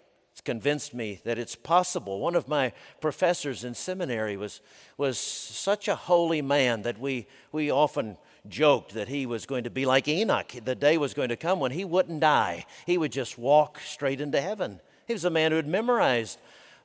convinced 0.47 0.95
me 0.95 1.21
that 1.25 1.39
it's 1.39 1.55
possible. 1.55 2.21
One 2.21 2.35
of 2.35 2.49
my 2.49 2.73
professors 3.03 3.65
in 3.65 3.75
seminary 3.75 4.39
was, 4.39 4.63
was 4.97 5.19
such 5.19 5.89
a 5.89 5.95
holy 5.95 6.41
man 6.41 6.83
that 6.83 6.99
we, 6.99 7.27
we 7.53 7.71
often 7.71 8.17
joked 8.49 8.95
that 8.95 9.09
he 9.09 9.27
was 9.27 9.45
going 9.45 9.65
to 9.65 9.71
be 9.71 9.85
like 9.85 10.09
Enoch. 10.09 10.53
The 10.65 10.75
day 10.75 10.97
was 10.97 11.13
going 11.13 11.29
to 11.29 11.37
come 11.37 11.61
when 11.61 11.73
he 11.73 11.85
wouldn't 11.85 12.21
die, 12.21 12.65
he 12.87 12.97
would 12.97 13.13
just 13.13 13.37
walk 13.37 13.81
straight 13.81 14.23
into 14.23 14.41
heaven. 14.41 14.81
He 15.07 15.13
was 15.13 15.25
a 15.25 15.31
man 15.31 15.51
who 15.51 15.57
had 15.57 15.67
memorized 15.67 16.39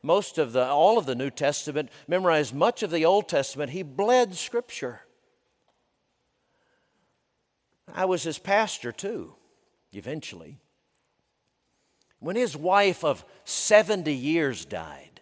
most 0.04 0.38
of 0.38 0.52
the 0.52 0.66
all 0.66 0.98
of 0.98 1.06
the 1.06 1.16
New 1.16 1.30
Testament, 1.30 1.90
memorized 2.08 2.54
much 2.54 2.84
of 2.84 2.92
the 2.92 3.06
Old 3.06 3.30
Testament. 3.30 3.72
He 3.72 3.84
bled 3.84 4.36
scripture. 4.36 5.02
I 7.94 8.06
was 8.06 8.24
his 8.24 8.40
pastor 8.40 8.92
too, 8.92 9.36
eventually. 9.94 10.60
When 12.22 12.36
his 12.36 12.56
wife 12.56 13.04
of 13.04 13.26
70 13.46 14.14
years 14.14 14.64
died, 14.64 15.22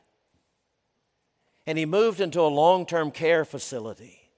and 1.66 1.78
he 1.78 1.86
moved 1.86 2.20
into 2.20 2.42
a 2.42 2.44
long 2.44 2.86
term 2.86 3.10
care 3.10 3.46
facility, 3.46 4.30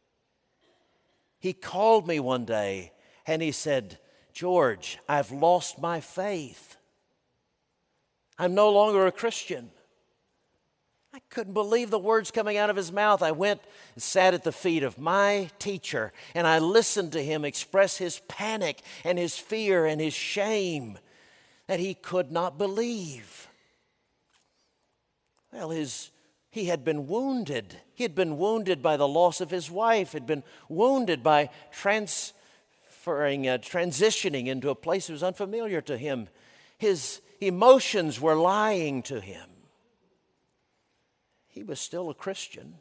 he 1.40 1.54
called 1.54 2.08
me 2.08 2.20
one 2.20 2.46
day 2.46 2.92
and 3.26 3.42
he 3.42 3.52
said, 3.52 3.98
George, 4.32 5.00
I've 5.10 5.32
lost 5.32 5.82
my 5.82 6.02
faith. 6.02 6.78
I'm 8.38 8.54
no 8.54 8.70
longer 8.70 9.08
a 9.08 9.12
Christian. 9.12 9.72
I 11.16 11.20
couldn't 11.32 11.54
believe 11.54 11.90
the 11.90 11.98
words 11.98 12.30
coming 12.30 12.58
out 12.58 12.70
of 12.70 12.76
his 12.76 12.92
mouth. 12.92 13.24
I 13.24 13.32
went 13.32 13.62
and 13.96 14.04
sat 14.04 14.36
at 14.36 14.44
the 14.44 14.52
feet 14.52 14.84
of 14.84 15.00
my 15.00 15.50
teacher 15.58 16.14
and 16.36 16.46
I 16.46 16.60
listened 16.60 17.14
to 17.14 17.24
him 17.24 17.44
express 17.44 17.98
his 17.98 18.20
panic 18.28 18.84
and 19.04 19.18
his 19.18 19.36
fear 19.36 19.88
and 19.88 20.00
his 20.00 20.14
shame 20.14 21.00
that 21.72 21.80
he 21.80 21.94
could 21.94 22.34
not 22.34 22.58
believe. 22.58 23.48
Well, 25.54 25.70
his, 25.70 26.12
he 26.50 26.66
had 26.66 26.84
been 26.84 27.08
wounded. 27.08 27.78
He 27.94 28.04
had 28.04 28.14
been 28.14 28.38
wounded 28.38 28.82
by 28.82 28.98
the 28.98 29.08
loss 29.08 29.40
of 29.40 29.52
his 29.52 29.72
wife, 29.72 30.12
had 30.12 30.28
been 30.28 30.44
wounded 30.68 31.24
by 31.24 31.50
transferring, 31.72 33.48
uh, 33.48 33.60
transitioning 33.60 34.48
into 34.48 34.70
a 34.70 34.76
place 34.76 35.08
that 35.08 35.14
was 35.14 35.24
unfamiliar 35.24 35.80
to 35.80 35.98
him. 35.98 36.28
His 36.78 37.22
emotions 37.40 38.20
were 38.20 38.36
lying 38.36 39.02
to 39.04 39.22
him. 39.22 39.48
He 41.48 41.64
was 41.64 41.80
still 41.80 42.10
a 42.10 42.14
Christian 42.14 42.80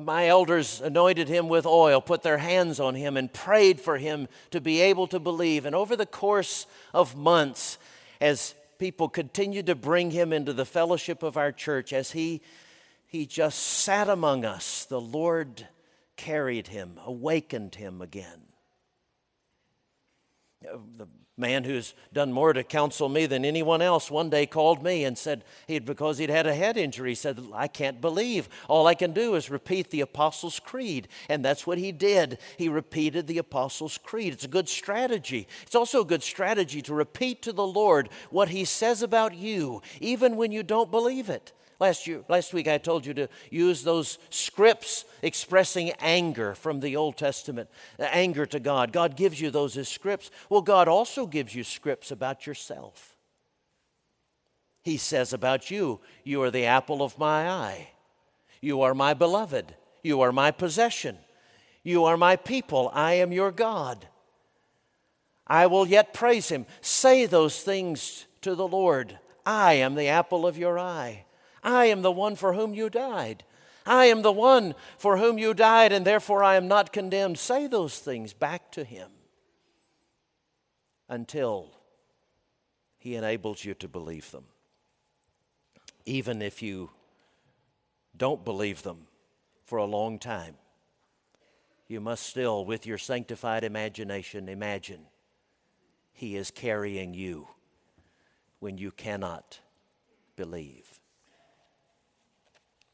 my 0.00 0.28
elders 0.28 0.80
anointed 0.80 1.28
him 1.28 1.48
with 1.48 1.66
oil, 1.66 2.00
put 2.00 2.22
their 2.22 2.38
hands 2.38 2.80
on 2.80 2.94
him, 2.94 3.16
and 3.16 3.32
prayed 3.32 3.80
for 3.80 3.98
him 3.98 4.28
to 4.50 4.60
be 4.60 4.80
able 4.80 5.06
to 5.08 5.18
believe. 5.18 5.64
And 5.64 5.74
over 5.74 5.96
the 5.96 6.06
course 6.06 6.66
of 6.92 7.16
months, 7.16 7.78
as 8.20 8.54
people 8.78 9.08
continued 9.08 9.66
to 9.66 9.74
bring 9.74 10.10
him 10.10 10.32
into 10.32 10.52
the 10.52 10.64
fellowship 10.66 11.22
of 11.22 11.36
our 11.36 11.52
church, 11.52 11.92
as 11.92 12.12
he, 12.12 12.42
he 13.06 13.26
just 13.26 13.58
sat 13.58 14.08
among 14.08 14.44
us, 14.44 14.84
the 14.84 15.00
Lord 15.00 15.66
carried 16.16 16.68
him, 16.68 16.98
awakened 17.04 17.74
him 17.74 18.02
again. 18.02 18.42
The 20.62 21.06
man 21.38 21.64
who's 21.64 21.94
done 22.12 22.32
more 22.32 22.52
to 22.52 22.64
counsel 22.64 23.08
me 23.08 23.26
than 23.26 23.44
anyone 23.44 23.82
else 23.82 24.10
one 24.10 24.30
day 24.30 24.46
called 24.46 24.82
me 24.82 25.04
and 25.04 25.18
said 25.18 25.44
he 25.66 25.78
because 25.78 26.16
he'd 26.16 26.30
had 26.30 26.46
a 26.46 26.54
head 26.54 26.76
injury 26.78 27.10
he 27.10 27.14
said 27.14 27.38
i 27.54 27.68
can't 27.68 28.00
believe. 28.00 28.48
All 28.68 28.86
i 28.86 28.94
can 28.94 29.12
do 29.12 29.34
is 29.34 29.50
repeat 29.50 29.90
the 29.90 30.00
apostles 30.00 30.58
creed. 30.58 31.08
And 31.28 31.44
that's 31.44 31.66
what 31.66 31.78
he 31.78 31.92
did. 31.92 32.38
He 32.56 32.68
repeated 32.68 33.26
the 33.26 33.38
apostles 33.38 33.98
creed. 33.98 34.32
It's 34.32 34.44
a 34.44 34.48
good 34.48 34.68
strategy. 34.68 35.46
It's 35.62 35.74
also 35.74 36.00
a 36.00 36.06
good 36.06 36.22
strategy 36.22 36.80
to 36.82 36.94
repeat 36.94 37.42
to 37.42 37.52
the 37.52 37.66
lord 37.66 38.08
what 38.30 38.48
he 38.48 38.64
says 38.64 39.02
about 39.02 39.34
you 39.34 39.82
even 40.00 40.36
when 40.36 40.52
you 40.52 40.62
don't 40.62 40.90
believe 40.90 41.28
it 41.28 41.52
Last, 41.78 42.06
year, 42.06 42.22
last 42.28 42.54
week, 42.54 42.68
I 42.68 42.78
told 42.78 43.04
you 43.04 43.12
to 43.14 43.28
use 43.50 43.82
those 43.84 44.18
scripts 44.30 45.04
expressing 45.22 45.90
anger 46.00 46.54
from 46.54 46.80
the 46.80 46.96
Old 46.96 47.18
Testament, 47.18 47.68
uh, 48.00 48.04
anger 48.04 48.46
to 48.46 48.58
God. 48.58 48.92
God 48.92 49.14
gives 49.14 49.40
you 49.40 49.50
those 49.50 49.76
as 49.76 49.88
scripts. 49.88 50.30
Well, 50.48 50.62
God 50.62 50.88
also 50.88 51.26
gives 51.26 51.54
you 51.54 51.64
scripts 51.64 52.10
about 52.10 52.46
yourself. 52.46 53.16
He 54.82 54.96
says 54.96 55.34
about 55.34 55.70
you, 55.70 56.00
You 56.24 56.42
are 56.42 56.50
the 56.50 56.64
apple 56.64 57.02
of 57.02 57.18
my 57.18 57.50
eye. 57.50 57.90
You 58.62 58.80
are 58.80 58.94
my 58.94 59.12
beloved. 59.12 59.74
You 60.02 60.22
are 60.22 60.32
my 60.32 60.52
possession. 60.52 61.18
You 61.82 62.04
are 62.04 62.16
my 62.16 62.36
people. 62.36 62.90
I 62.94 63.14
am 63.14 63.32
your 63.32 63.52
God. 63.52 64.06
I 65.46 65.66
will 65.66 65.86
yet 65.86 66.14
praise 66.14 66.48
him. 66.48 66.66
Say 66.80 67.26
those 67.26 67.60
things 67.62 68.26
to 68.40 68.54
the 68.54 68.66
Lord. 68.66 69.18
I 69.44 69.74
am 69.74 69.94
the 69.94 70.08
apple 70.08 70.46
of 70.46 70.56
your 70.56 70.78
eye. 70.78 71.24
I 71.66 71.86
am 71.86 72.02
the 72.02 72.12
one 72.12 72.36
for 72.36 72.52
whom 72.52 72.74
you 72.74 72.88
died. 72.88 73.42
I 73.84 74.06
am 74.06 74.22
the 74.22 74.32
one 74.32 74.76
for 74.98 75.16
whom 75.18 75.36
you 75.36 75.52
died, 75.52 75.92
and 75.92 76.06
therefore 76.06 76.44
I 76.44 76.54
am 76.54 76.68
not 76.68 76.92
condemned. 76.92 77.38
Say 77.38 77.66
those 77.66 77.98
things 77.98 78.32
back 78.32 78.70
to 78.72 78.84
him 78.84 79.10
until 81.08 81.72
he 82.98 83.16
enables 83.16 83.64
you 83.64 83.74
to 83.74 83.88
believe 83.88 84.30
them. 84.30 84.44
Even 86.04 86.40
if 86.40 86.62
you 86.62 86.90
don't 88.16 88.44
believe 88.44 88.84
them 88.84 89.08
for 89.64 89.78
a 89.78 89.84
long 89.84 90.20
time, 90.20 90.54
you 91.88 92.00
must 92.00 92.24
still, 92.24 92.64
with 92.64 92.86
your 92.86 92.98
sanctified 92.98 93.64
imagination, 93.64 94.48
imagine 94.48 95.06
he 96.12 96.36
is 96.36 96.50
carrying 96.50 97.12
you 97.12 97.48
when 98.60 98.78
you 98.78 98.92
cannot 98.92 99.60
believe. 100.36 100.95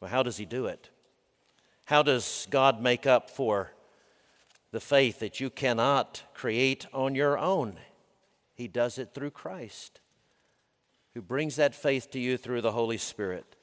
Well, 0.02 0.10
how 0.10 0.24
does 0.24 0.36
he 0.36 0.46
do 0.46 0.66
it? 0.66 0.90
How 1.84 2.02
does 2.02 2.48
God 2.50 2.82
make 2.82 3.06
up 3.06 3.30
for 3.30 3.70
the 4.72 4.80
faith 4.80 5.20
that 5.20 5.38
you 5.38 5.48
cannot 5.48 6.24
create 6.34 6.86
on 6.92 7.14
your 7.14 7.38
own? 7.38 7.76
He 8.52 8.66
does 8.66 8.98
it 8.98 9.14
through 9.14 9.30
Christ, 9.30 10.00
who 11.14 11.22
brings 11.22 11.54
that 11.54 11.72
faith 11.72 12.10
to 12.10 12.18
you 12.18 12.36
through 12.36 12.62
the 12.62 12.72
Holy 12.72 12.98
Spirit. 12.98 13.54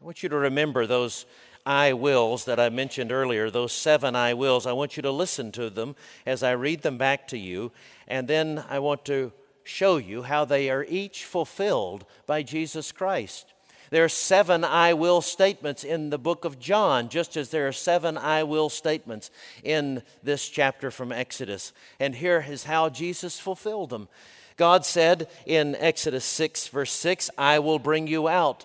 I 0.00 0.04
want 0.04 0.22
you 0.22 0.28
to 0.28 0.36
remember 0.36 0.86
those 0.86 1.26
I 1.66 1.92
wills 1.92 2.44
that 2.44 2.60
I 2.60 2.68
mentioned 2.68 3.10
earlier, 3.10 3.50
those 3.50 3.72
seven 3.72 4.14
I 4.14 4.32
wills. 4.32 4.64
I 4.64 4.74
want 4.74 4.96
you 4.96 5.02
to 5.02 5.10
listen 5.10 5.50
to 5.52 5.70
them 5.70 5.96
as 6.24 6.44
I 6.44 6.52
read 6.52 6.82
them 6.82 6.98
back 6.98 7.26
to 7.28 7.36
you, 7.36 7.72
and 8.06 8.28
then 8.28 8.64
I 8.68 8.78
want 8.78 9.04
to 9.06 9.32
show 9.64 9.96
you 9.96 10.22
how 10.22 10.44
they 10.44 10.70
are 10.70 10.84
each 10.84 11.24
fulfilled 11.24 12.06
by 12.28 12.44
Jesus 12.44 12.92
Christ. 12.92 13.54
There 13.90 14.04
are 14.04 14.08
seven 14.08 14.64
I 14.64 14.94
will 14.94 15.20
statements 15.20 15.84
in 15.84 16.10
the 16.10 16.18
book 16.18 16.44
of 16.44 16.58
John, 16.58 17.08
just 17.08 17.36
as 17.36 17.50
there 17.50 17.68
are 17.68 17.72
seven 17.72 18.18
I 18.18 18.42
will 18.42 18.68
statements 18.68 19.30
in 19.62 20.02
this 20.22 20.48
chapter 20.48 20.90
from 20.90 21.12
Exodus. 21.12 21.72
And 22.00 22.14
here 22.14 22.44
is 22.48 22.64
how 22.64 22.88
Jesus 22.88 23.38
fulfilled 23.38 23.90
them. 23.90 24.08
God 24.56 24.84
said 24.84 25.28
in 25.44 25.76
Exodus 25.76 26.24
6, 26.24 26.68
verse 26.68 26.92
6, 26.92 27.30
I 27.36 27.58
will 27.58 27.78
bring 27.78 28.06
you 28.06 28.26
out. 28.28 28.64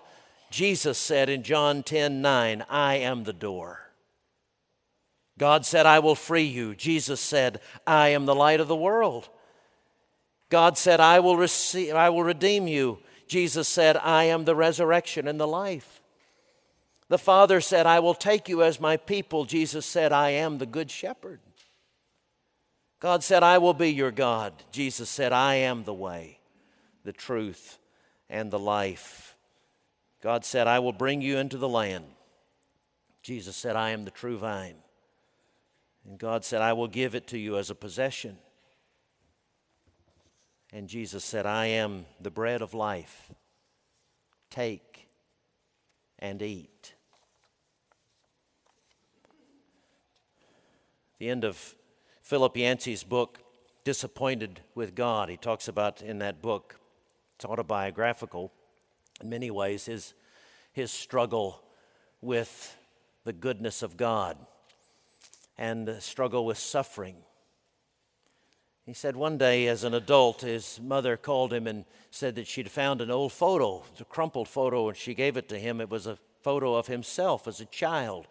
Jesus 0.50 0.98
said 0.98 1.28
in 1.28 1.42
John 1.42 1.82
10, 1.82 2.20
9, 2.20 2.64
I 2.68 2.96
am 2.96 3.24
the 3.24 3.32
door. 3.32 3.80
God 5.38 5.64
said, 5.64 5.86
I 5.86 5.98
will 5.98 6.14
free 6.14 6.44
you. 6.44 6.74
Jesus 6.74 7.20
said, 7.20 7.60
I 7.86 8.08
am 8.08 8.26
the 8.26 8.34
light 8.34 8.60
of 8.60 8.68
the 8.68 8.76
world. 8.76 9.28
God 10.50 10.76
said, 10.76 11.00
I 11.00 11.20
will, 11.20 11.36
receive, 11.36 11.94
I 11.94 12.10
will 12.10 12.22
redeem 12.22 12.68
you. 12.68 12.98
Jesus 13.28 13.68
said, 13.68 13.96
I 13.96 14.24
am 14.24 14.44
the 14.44 14.54
resurrection 14.54 15.26
and 15.26 15.40
the 15.40 15.46
life. 15.46 16.00
The 17.08 17.18
Father 17.18 17.60
said, 17.60 17.86
I 17.86 18.00
will 18.00 18.14
take 18.14 18.48
you 18.48 18.62
as 18.62 18.80
my 18.80 18.96
people. 18.96 19.44
Jesus 19.44 19.84
said, 19.84 20.12
I 20.12 20.30
am 20.30 20.58
the 20.58 20.66
good 20.66 20.90
shepherd. 20.90 21.40
God 23.00 23.22
said, 23.24 23.42
I 23.42 23.58
will 23.58 23.74
be 23.74 23.90
your 23.90 24.12
God. 24.12 24.52
Jesus 24.70 25.10
said, 25.10 25.32
I 25.32 25.56
am 25.56 25.84
the 25.84 25.92
way, 25.92 26.38
the 27.04 27.12
truth, 27.12 27.78
and 28.30 28.50
the 28.50 28.58
life. 28.58 29.36
God 30.22 30.44
said, 30.44 30.68
I 30.68 30.78
will 30.78 30.92
bring 30.92 31.20
you 31.20 31.38
into 31.38 31.58
the 31.58 31.68
land. 31.68 32.04
Jesus 33.22 33.56
said, 33.56 33.76
I 33.76 33.90
am 33.90 34.04
the 34.04 34.10
true 34.10 34.38
vine. 34.38 34.76
And 36.08 36.18
God 36.18 36.44
said, 36.44 36.62
I 36.62 36.72
will 36.72 36.88
give 36.88 37.14
it 37.14 37.26
to 37.28 37.38
you 37.38 37.58
as 37.58 37.70
a 37.70 37.74
possession. 37.74 38.38
And 40.72 40.88
Jesus 40.88 41.22
said, 41.22 41.44
I 41.44 41.66
am 41.66 42.06
the 42.20 42.30
bread 42.30 42.62
of 42.62 42.72
life. 42.72 43.30
Take 44.50 45.08
and 46.18 46.40
eat. 46.40 46.94
The 51.18 51.28
end 51.28 51.44
of 51.44 51.74
Philip 52.22 52.56
Yancey's 52.56 53.04
book, 53.04 53.38
Disappointed 53.84 54.60
with 54.76 54.94
God, 54.94 55.28
he 55.28 55.36
talks 55.36 55.66
about 55.66 56.02
in 56.02 56.20
that 56.20 56.40
book, 56.40 56.76
it's 57.34 57.44
autobiographical 57.44 58.52
in 59.20 59.28
many 59.28 59.50
ways, 59.50 59.86
his, 59.86 60.14
his 60.72 60.92
struggle 60.92 61.60
with 62.20 62.76
the 63.24 63.32
goodness 63.32 63.82
of 63.82 63.96
God 63.96 64.36
and 65.58 65.86
the 65.86 66.00
struggle 66.00 66.46
with 66.46 66.58
suffering. 66.58 67.16
He 68.84 68.94
said 68.94 69.14
one 69.14 69.38
day, 69.38 69.68
as 69.68 69.84
an 69.84 69.94
adult, 69.94 70.40
his 70.40 70.80
mother 70.82 71.16
called 71.16 71.52
him 71.52 71.68
and 71.68 71.84
said 72.10 72.34
that 72.34 72.48
she'd 72.48 72.70
found 72.70 73.00
an 73.00 73.12
old 73.12 73.32
photo, 73.32 73.84
a 74.00 74.04
crumpled 74.04 74.48
photo, 74.48 74.88
and 74.88 74.96
she 74.96 75.14
gave 75.14 75.36
it 75.36 75.48
to 75.50 75.58
him. 75.58 75.80
It 75.80 75.88
was 75.88 76.08
a 76.08 76.18
photo 76.42 76.74
of 76.74 76.88
himself 76.88 77.46
as 77.46 77.60
a 77.60 77.64
child. 77.66 78.26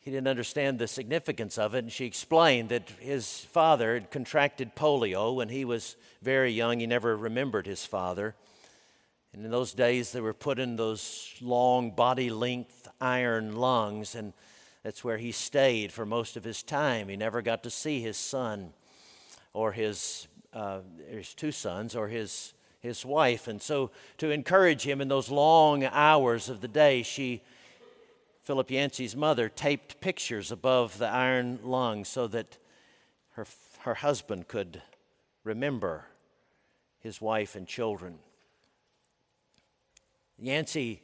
He 0.00 0.10
didn't 0.10 0.26
understand 0.26 0.80
the 0.80 0.88
significance 0.88 1.56
of 1.56 1.76
it, 1.76 1.84
and 1.84 1.92
she 1.92 2.04
explained 2.04 2.70
that 2.70 2.90
his 2.98 3.38
father 3.38 3.94
had 3.94 4.10
contracted 4.10 4.74
polio 4.74 5.32
when 5.36 5.50
he 5.50 5.64
was 5.64 5.94
very 6.20 6.50
young. 6.50 6.80
He 6.80 6.88
never 6.88 7.16
remembered 7.16 7.68
his 7.68 7.86
father. 7.86 8.34
And 9.32 9.44
in 9.44 9.52
those 9.52 9.72
days, 9.72 10.10
they 10.10 10.20
were 10.20 10.34
put 10.34 10.58
in 10.58 10.74
those 10.74 11.32
long 11.40 11.92
body 11.92 12.28
length 12.28 12.88
iron 13.00 13.54
lungs, 13.54 14.16
and 14.16 14.32
that's 14.82 15.04
where 15.04 15.18
he 15.18 15.30
stayed 15.30 15.92
for 15.92 16.04
most 16.04 16.36
of 16.36 16.42
his 16.42 16.64
time. 16.64 17.08
He 17.08 17.16
never 17.16 17.40
got 17.40 17.62
to 17.62 17.70
see 17.70 18.00
his 18.00 18.16
son 18.16 18.72
or 19.52 19.72
his, 19.72 20.28
uh, 20.52 20.80
his 21.08 21.34
two 21.34 21.52
sons 21.52 21.94
or 21.94 22.08
his, 22.08 22.54
his 22.80 23.04
wife. 23.04 23.48
And 23.48 23.60
so, 23.60 23.90
to 24.18 24.30
encourage 24.30 24.82
him 24.82 25.00
in 25.00 25.08
those 25.08 25.30
long 25.30 25.84
hours 25.84 26.48
of 26.48 26.60
the 26.60 26.68
day, 26.68 27.02
she 27.02 27.42
Philip 28.42 28.72
Yancey's 28.72 29.14
mother 29.14 29.48
taped 29.48 30.00
pictures 30.00 30.50
above 30.50 30.98
the 30.98 31.06
iron 31.06 31.60
lung 31.62 32.04
so 32.04 32.26
that 32.26 32.58
her, 33.34 33.46
her 33.80 33.94
husband 33.94 34.48
could 34.48 34.82
remember 35.44 36.06
his 36.98 37.20
wife 37.20 37.54
and 37.54 37.68
children. 37.68 38.18
Yancey 40.40 41.02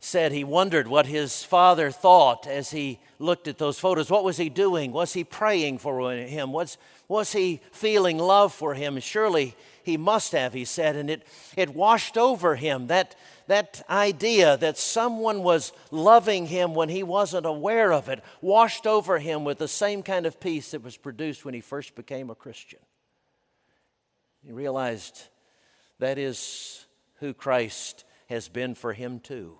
said 0.00 0.32
he 0.32 0.42
wondered 0.42 0.88
what 0.88 1.04
his 1.04 1.44
father 1.44 1.90
thought 1.90 2.46
as 2.46 2.70
he 2.70 2.98
looked 3.18 3.46
at 3.46 3.58
those 3.58 3.78
photos. 3.78 4.08
What 4.08 4.24
was 4.24 4.38
he 4.38 4.48
doing? 4.48 4.90
Was 4.90 5.12
he 5.12 5.22
praying 5.22 5.78
for 5.78 6.10
him? 6.10 6.50
Was, 6.50 6.78
was 7.10 7.32
he 7.32 7.60
feeling 7.72 8.18
love 8.18 8.54
for 8.54 8.72
him? 8.72 9.00
Surely 9.00 9.56
he 9.82 9.96
must 9.96 10.30
have, 10.30 10.52
he 10.52 10.64
said, 10.64 10.94
and 10.94 11.10
it, 11.10 11.26
it 11.56 11.74
washed 11.74 12.16
over 12.16 12.54
him 12.54 12.86
that, 12.86 13.16
that 13.48 13.82
idea 13.90 14.56
that 14.58 14.78
someone 14.78 15.42
was 15.42 15.72
loving 15.90 16.46
him 16.46 16.72
when 16.72 16.88
he 16.88 17.02
wasn't 17.02 17.46
aware 17.46 17.92
of 17.92 18.08
it, 18.08 18.22
washed 18.40 18.86
over 18.86 19.18
him 19.18 19.44
with 19.44 19.58
the 19.58 19.66
same 19.66 20.04
kind 20.04 20.24
of 20.24 20.38
peace 20.38 20.70
that 20.70 20.84
was 20.84 20.96
produced 20.96 21.44
when 21.44 21.52
he 21.52 21.60
first 21.60 21.96
became 21.96 22.30
a 22.30 22.34
Christian. 22.36 22.78
He 24.44 24.52
realized 24.52 25.20
that 25.98 26.16
is 26.16 26.86
who 27.18 27.34
Christ 27.34 28.04
has 28.28 28.48
been 28.48 28.76
for 28.76 28.92
him 28.92 29.18
too. 29.18 29.58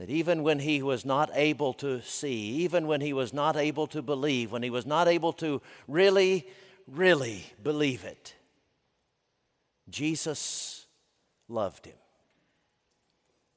That 0.00 0.08
even 0.08 0.42
when 0.42 0.60
he 0.60 0.80
was 0.80 1.04
not 1.04 1.30
able 1.34 1.74
to 1.74 2.00
see, 2.00 2.62
even 2.62 2.86
when 2.86 3.02
he 3.02 3.12
was 3.12 3.34
not 3.34 3.54
able 3.54 3.86
to 3.88 4.00
believe, 4.00 4.50
when 4.50 4.62
he 4.62 4.70
was 4.70 4.86
not 4.86 5.08
able 5.08 5.34
to 5.34 5.60
really, 5.86 6.48
really 6.86 7.44
believe 7.62 8.04
it, 8.04 8.34
Jesus 9.90 10.86
loved 11.48 11.84
him. 11.84 11.98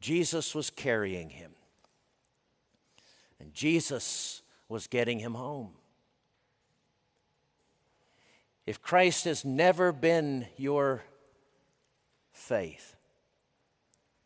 Jesus 0.01 0.53
was 0.53 0.69
carrying 0.69 1.29
him. 1.29 1.51
And 3.39 3.53
Jesus 3.53 4.41
was 4.67 4.87
getting 4.87 5.19
him 5.19 5.35
home. 5.35 5.71
If 8.65 8.81
Christ 8.81 9.23
has 9.23 9.45
never 9.45 9.93
been 9.93 10.47
your 10.57 11.03
faith, 12.33 12.92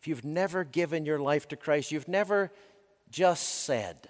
you've 0.08 0.26
never 0.26 0.64
given 0.64 1.06
your 1.06 1.20
life 1.20 1.48
to 1.50 1.56
Christ, 1.56 1.92
you've 1.92 2.08
never 2.08 2.52
just 3.10 3.64
said, 3.66 4.08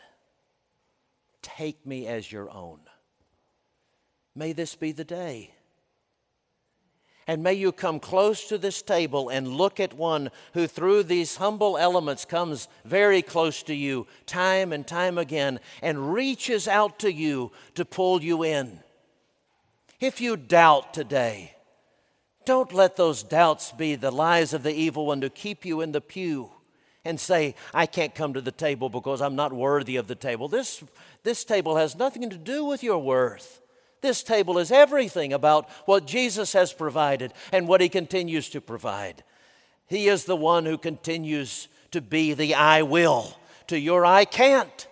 Take 1.42 1.86
me 1.86 2.08
as 2.08 2.32
your 2.32 2.50
own, 2.52 2.80
may 4.36 4.54
this 4.54 4.76
be 4.76 4.92
the 4.92 5.06
day. 5.06 5.54
And 7.30 7.44
may 7.44 7.56
you 7.56 7.74
come 7.74 8.00
close 8.00 8.48
to 8.48 8.58
this 8.58 8.82
table 8.82 9.28
and 9.28 9.50
look 9.50 9.82
at 9.82 9.94
one 9.94 10.32
who, 10.54 10.66
through 10.66 11.04
these 11.04 11.36
humble 11.36 11.78
elements, 11.78 12.24
comes 12.24 12.70
very 12.86 13.22
close 13.22 13.64
to 13.64 13.74
you 13.74 14.08
time 14.26 14.72
and 14.72 14.88
time 14.88 15.18
again 15.18 15.60
and 15.82 16.14
reaches 16.14 16.70
out 16.70 17.00
to 17.00 17.12
you 17.12 17.52
to 17.76 17.84
pull 17.84 18.24
you 18.24 18.44
in. 18.44 18.80
If 20.00 20.22
you 20.22 20.38
doubt 20.38 20.94
today, 20.94 21.57
don't 22.48 22.72
let 22.72 22.96
those 22.96 23.24
doubts 23.24 23.74
be 23.74 23.96
the 23.96 24.10
lies 24.10 24.54
of 24.54 24.64
the 24.64 24.74
evil 24.74 25.06
one 25.06 25.20
to 25.20 25.30
keep 25.30 25.66
you 25.66 25.82
in 25.82 25.92
the 25.92 26.00
pew 26.00 26.50
and 27.04 27.20
say, 27.20 27.56
I 27.74 27.86
can't 27.86 28.16
come 28.16 28.34
to 28.34 28.42
the 28.42 28.54
table 28.54 28.88
because 28.88 29.22
I'm 29.22 29.36
not 29.36 29.52
worthy 29.52 29.98
of 29.98 30.08
the 30.08 30.16
table. 30.16 30.48
This, 30.48 30.82
this 31.24 31.44
table 31.44 31.76
has 31.76 31.98
nothing 31.98 32.30
to 32.30 32.38
do 32.38 32.64
with 32.64 32.84
your 32.84 33.00
worth. 33.00 33.60
This 34.00 34.24
table 34.24 34.58
is 34.60 34.72
everything 34.72 35.34
about 35.34 35.70
what 35.86 36.08
Jesus 36.08 36.54
has 36.54 36.72
provided 36.72 37.34
and 37.52 37.68
what 37.68 37.82
he 37.82 37.90
continues 37.90 38.48
to 38.52 38.62
provide. 38.62 39.26
He 39.88 40.08
is 40.08 40.24
the 40.24 40.38
one 40.38 40.66
who 40.66 40.78
continues 40.78 41.68
to 41.92 42.00
be 42.00 42.34
the 42.34 42.56
I 42.56 42.82
will 42.82 43.38
to 43.68 43.78
your 43.78 44.06
I 44.06 44.24
can't. 44.24 44.88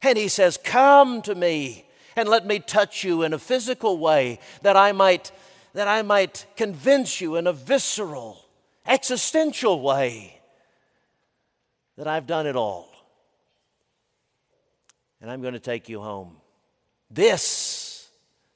And 0.00 0.16
he 0.16 0.28
says, 0.28 0.60
Come 0.62 1.22
to 1.22 1.34
me 1.34 1.86
and 2.14 2.28
let 2.28 2.46
me 2.46 2.58
touch 2.58 3.02
you 3.02 3.22
in 3.22 3.32
a 3.32 3.38
physical 3.38 3.98
way 3.98 4.38
that 4.62 4.76
I 4.76 4.92
might, 4.92 5.32
that 5.74 5.88
I 5.88 6.02
might 6.02 6.46
convince 6.56 7.20
you 7.20 7.36
in 7.36 7.46
a 7.46 7.52
visceral, 7.52 8.44
existential 8.86 9.80
way 9.80 10.40
that 11.96 12.06
I've 12.06 12.26
done 12.26 12.46
it 12.46 12.56
all. 12.56 12.90
And 15.20 15.30
I'm 15.30 15.40
going 15.40 15.54
to 15.54 15.60
take 15.60 15.88
you 15.88 16.00
home. 16.00 16.36
This 17.10 17.92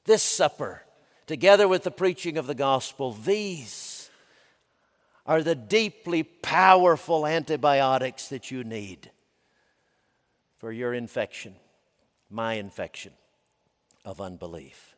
this 0.07 0.23
supper, 0.23 0.83
together 1.27 1.69
with 1.69 1.83
the 1.83 1.91
preaching 1.91 2.39
of 2.39 2.47
the 2.47 2.55
gospel, 2.55 3.13
these 3.13 4.09
are 5.27 5.43
the 5.43 5.57
deeply 5.57 6.23
powerful 6.23 7.27
antibiotics 7.27 8.29
that 8.29 8.51
you 8.51 8.63
need 8.63 9.11
for 10.57 10.73
your 10.73 10.95
infection, 10.95 11.57
my 12.31 12.55
infection 12.55 13.13
of 14.05 14.21
unbelief. 14.21 14.96